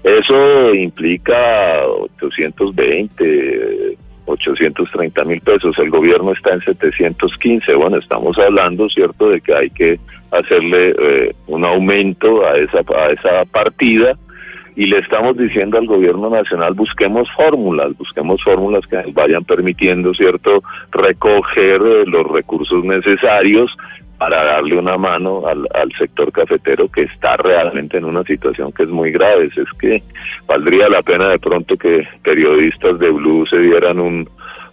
Eso 0.03 0.73
implica 0.73 1.84
820, 2.21 3.97
830 4.28 5.26
mil 5.26 5.42
pesos, 5.42 5.78
el 5.80 5.90
gobierno 5.90 6.34
está 6.34 6.54
en 6.54 6.62
715, 6.62 7.74
bueno, 7.76 7.98
estamos 7.98 8.38
hablando, 8.38 8.90
¿cierto?, 8.90 9.30
de 9.30 9.42
que 9.42 9.54
hay 9.54 9.70
que 9.70 10.00
hacerle 10.32 10.96
eh, 11.00 11.36
un 11.48 11.66
aumento 11.66 12.46
a 12.46 12.58
esa, 12.58 12.80
a 12.80 13.10
esa 13.10 13.46
partida 13.46 14.18
y 14.76 14.86
le 14.86 15.00
estamos 15.00 15.36
diciendo 15.38 15.78
al 15.80 15.88
gobierno 15.88 16.30
nacional 16.30 16.76
busquemos 16.76 17.28
fórmulas, 17.32 17.98
busquemos 17.98 18.44
fórmulas 18.44 18.86
que 18.86 19.02
vayan 19.12 19.44
permitiendo, 19.44 20.13
¿cierto?, 20.13 20.62
recoger 20.92 21.82
eh, 21.82 22.04
los 22.06 22.28
recursos 22.30 22.84
necesarios 22.84 23.76
para 24.17 24.43
darle 24.43 24.77
una 24.77 24.97
mano 24.97 25.43
al, 25.47 25.67
sector 25.97 26.32
cafetero 26.32 26.89
que 26.89 27.03
está 27.03 27.38
realmente 27.38 27.97
en 27.97 28.06
una 28.06 28.23
situación 28.23 28.71
que 28.71 28.84
es 28.84 28.89
muy 28.89 29.12
grave. 29.12 29.49
Es 29.56 29.71
que 29.80 30.03
valdría 30.47 30.89
la 30.89 31.01
pena 31.01 31.30
de 31.30 31.39
pronto 31.39 31.77
que 31.77 32.08
periodistas 32.23 32.99
de 32.99 33.10
Blue 33.10 33.45
se 33.47 33.60
dieran 33.60 33.99
un 33.99 34.30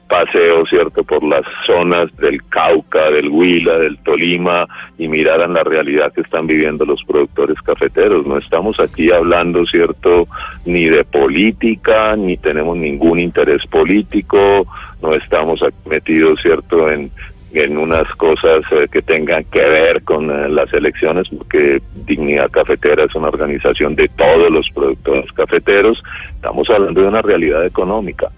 paseo, 0.08 0.66
¿cierto?, 0.66 1.02
por 1.02 1.24
las 1.24 1.44
zonas 1.66 2.14
del 2.16 2.42
Cauca, 2.48 3.10
del 3.10 3.28
Huila, 3.28 3.78
del 3.78 3.98
Tolima 3.98 4.66
y 4.98 5.08
miraran 5.08 5.54
la 5.54 5.64
realidad 5.64 6.12
que 6.12 6.20
están 6.20 6.46
viviendo 6.46 6.84
los 6.84 7.02
productores 7.04 7.60
cafeteros. 7.62 8.26
No 8.26 8.38
estamos 8.38 8.78
aquí 8.80 9.10
hablando, 9.10 9.64
¿cierto?, 9.66 10.28
ni 10.66 10.84
de 10.84 11.04
política, 11.04 12.16
ni 12.16 12.36
tenemos 12.36 12.76
ningún 12.76 13.18
interés 13.18 13.66
político, 13.66 14.66
no 15.02 15.14
estamos 15.14 15.60
metidos, 15.86 16.40
¿cierto?, 16.40 16.90
en 16.90 17.10
en 17.54 17.78
unas 17.78 18.08
cosas 18.16 18.62
eh, 18.72 18.88
que 18.90 19.00
tengan 19.00 19.44
que 19.44 19.60
ver 19.60 20.02
con 20.02 20.30
eh, 20.30 20.48
las 20.48 20.72
elecciones, 20.72 21.28
porque 21.28 21.80
Dignidad 22.06 22.50
Cafetera 22.50 23.04
es 23.04 23.14
una 23.14 23.28
organización 23.28 23.94
de 23.94 24.08
todos 24.08 24.50
los 24.50 24.68
productores 24.70 25.30
cafeteros. 25.32 26.02
Estamos 26.34 26.68
hablando 26.68 27.02
de 27.02 27.08
una 27.08 27.22
realidad 27.22 27.64
económica 27.64 28.28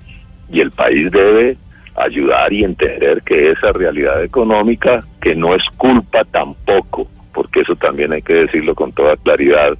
y 0.50 0.60
el 0.60 0.70
país 0.70 1.10
debe 1.10 1.56
ayudar 1.96 2.52
y 2.52 2.64
entender 2.64 3.22
que 3.22 3.52
esa 3.52 3.72
realidad 3.72 4.22
económica, 4.22 5.04
que 5.20 5.34
no 5.34 5.54
es 5.54 5.64
culpa 5.78 6.24
tampoco, 6.24 7.08
porque 7.32 7.60
eso 7.60 7.74
también 7.76 8.12
hay 8.12 8.22
que 8.22 8.34
decirlo 8.34 8.74
con 8.74 8.92
toda 8.92 9.16
claridad, 9.16 9.76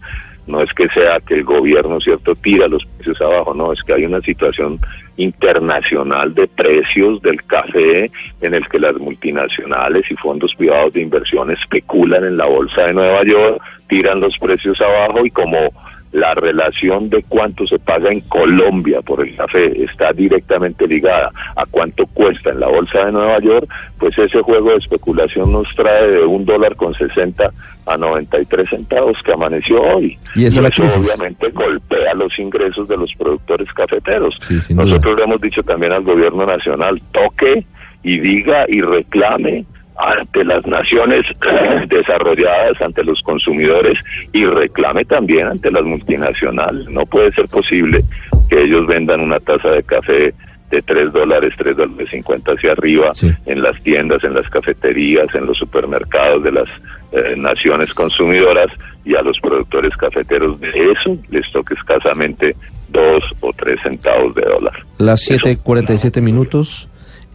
no 0.47 0.63
es 0.63 0.73
que 0.73 0.89
sea 0.89 1.21
que 1.21 1.35
el 1.35 1.45
gobierno, 1.45 2.01
¿cierto?, 2.01 2.35
tira 2.37 2.69
los 2.69 2.85
precios 2.85 3.21
abajo, 3.21 3.55
no, 3.55 3.73
es 3.73 3.83
que 3.83 3.95
hay 3.95 4.05
una 4.05 4.21
situación 4.21 4.79
internacional 5.17 6.35
de 6.35 6.47
precios 6.47 7.21
del 7.23 7.43
café 7.45 8.11
en 8.41 8.55
el 8.55 8.69
que 8.69 8.79
las 8.79 8.95
multinacionales 8.95 10.05
y 10.11 10.17
fondos 10.17 10.55
privados 10.55 10.93
de 10.93 11.01
inversión 11.01 11.51
especulan 11.51 12.25
en 12.25 12.37
la 12.37 12.47
bolsa 12.47 12.87
de 12.87 12.95
Nueva 12.95 13.25
York, 13.25 13.61
tiran 13.89 14.21
los 14.21 14.39
precios 14.39 14.81
abajo 14.81 15.25
y 15.25 15.31
como 15.31 15.73
la 16.17 16.35
relación 16.35 17.11
de 17.11 17.23
cuánto 17.29 17.67
se 17.67 17.79
paga 17.79 18.11
en 18.11 18.23
Colombia 18.23 19.03
por 19.03 19.21
el 19.21 19.37
café 19.37 19.71
está 19.85 20.15
directamente 20.15 20.89
ligada 20.89 21.31
a 21.55 21.67
cuánto 21.67 22.07
cuesta 22.07 22.51
en 22.51 22.61
la 22.61 22.69
bolsa 22.69 23.05
de 23.05 23.13
Nueva 23.13 23.39
York, 23.41 23.69
pues 23.99 24.17
ese 24.17 24.41
juego 24.41 24.71
de 24.71 24.77
especulación 24.77 25.53
nos 25.53 25.69
trae 25.75 26.09
de 26.09 26.25
un 26.25 26.47
dólar 26.47 26.75
con 26.75 26.95
60 26.95 27.53
a 27.85 27.97
93 27.99 28.71
centavos 28.71 29.19
que 29.23 29.33
amaneció 29.33 29.83
hoy. 29.83 30.19
Y 30.35 30.47
esa 30.47 30.61
es 30.61 30.63
la 30.63 30.71
crisis. 30.71 30.97
obviamente 30.97 31.51
golpea 31.51 32.15
los 32.15 32.39
ingresos 32.39 32.89
de 32.89 32.97
los 32.97 33.15
productores 33.15 33.71
cafeteros. 33.75 34.39
Sí, 34.41 34.55
duda. 34.71 34.85
Nosotros 34.85 35.17
le 35.19 35.25
hemos 35.25 35.41
dicho 35.43 35.63
también 35.63 35.93
al 35.93 36.03
gobierno 36.03 36.47
nacional, 36.47 37.01
toque 37.13 37.67
y 38.03 38.19
diga 38.21 38.65
y 38.69 38.81
reclame 38.81 39.67
ante 39.99 40.45
las 40.45 40.67
naciones 40.67 41.25
desarrolladas, 41.89 42.81
ante 42.81 43.05
los 43.05 43.21
consumidores 43.23 43.99
y 44.33 44.45
reclame 44.45 45.05
también 45.05 45.47
ante 45.47 45.71
las 45.71 45.85
multinacionales. 45.85 46.89
No 46.89 47.07
puede 47.07 47.33
ser 47.33 47.49
posible 47.49 48.05
que 48.49 48.63
ellos 48.63 48.87
vendan 48.87 49.21
una 49.21 49.41
taza 49.41 49.71
de 49.71 49.83
café 49.83 50.35
de 50.71 50.83
3 50.83 51.13
dólares, 51.13 51.53
3 51.57 51.77
dólares 51.77 52.09
50 52.11 52.53
hacia 52.53 52.73
arriba 52.73 53.15
Sí. 53.15 53.33
en 53.47 53.63
las 53.63 53.81
tiendas, 53.83 54.23
en 54.25 54.35
las 54.35 54.49
cafeterías, 54.51 55.27
en 55.35 55.47
los 55.47 55.57
supermercados 55.59 56.43
de 56.43 56.53
las 56.53 56.69
eh, 57.13 57.35
naciones 57.37 57.95
consumidoras 57.95 58.67
y 59.05 59.15
a 59.15 59.23
los 59.23 59.39
productores 59.39 59.97
cafeteros 59.97 60.61
de 60.61 60.71
eso 60.71 61.17
les 61.31 61.49
toca 61.53 61.73
escasamente 61.75 62.57
2 62.89 63.23
o 63.41 63.53
3 63.53 63.81
centavos 63.81 64.35
de 64.35 64.43
dólar. 64.43 64.75
Las 64.99 65.23
Eso, 65.31 65.39
7:47 65.41 66.21
minutos. 66.21 66.89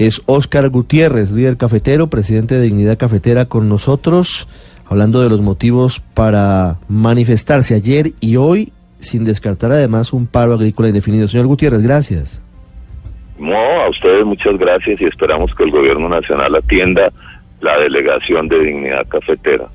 Es 0.06 0.22
Óscar 0.26 0.70
Gutiérrez, 0.70 1.32
líder 1.32 1.58
cafetero, 1.58 2.08
presidente 2.08 2.56
de 2.56 2.62
Dignidad 2.62 2.98
Cafetera 2.98 3.46
con 3.46 3.70
nosotros, 3.70 4.48
hablando 4.88 5.22
de 5.22 5.30
los 5.30 5.42
motivos 5.42 6.02
para 6.14 6.78
manifestarse 6.88 7.76
ayer 7.76 8.12
y 8.20 8.36
hoy, 8.38 8.72
sin 9.00 9.26
descartar 9.26 9.72
además 9.72 10.14
un 10.14 10.28
paro 10.28 10.54
agrícola 10.54 10.90
indefinido. 10.90 11.28
Señor 11.28 11.48
Gutiérrez, 11.48 11.82
gracias. 11.82 12.44
No, 13.38 13.56
a 13.56 13.90
ustedes 13.90 14.26
muchas 14.26 14.58
gracias 14.58 15.02
y 15.02 15.06
esperamos 15.06 15.54
que 15.56 15.64
el 15.64 15.72
gobierno 15.72 16.08
nacional 16.10 16.56
atienda 16.56 17.12
la 17.60 17.78
delegación 17.80 18.48
de 18.48 18.60
Dignidad 18.60 19.08
Cafetera. 19.08 19.68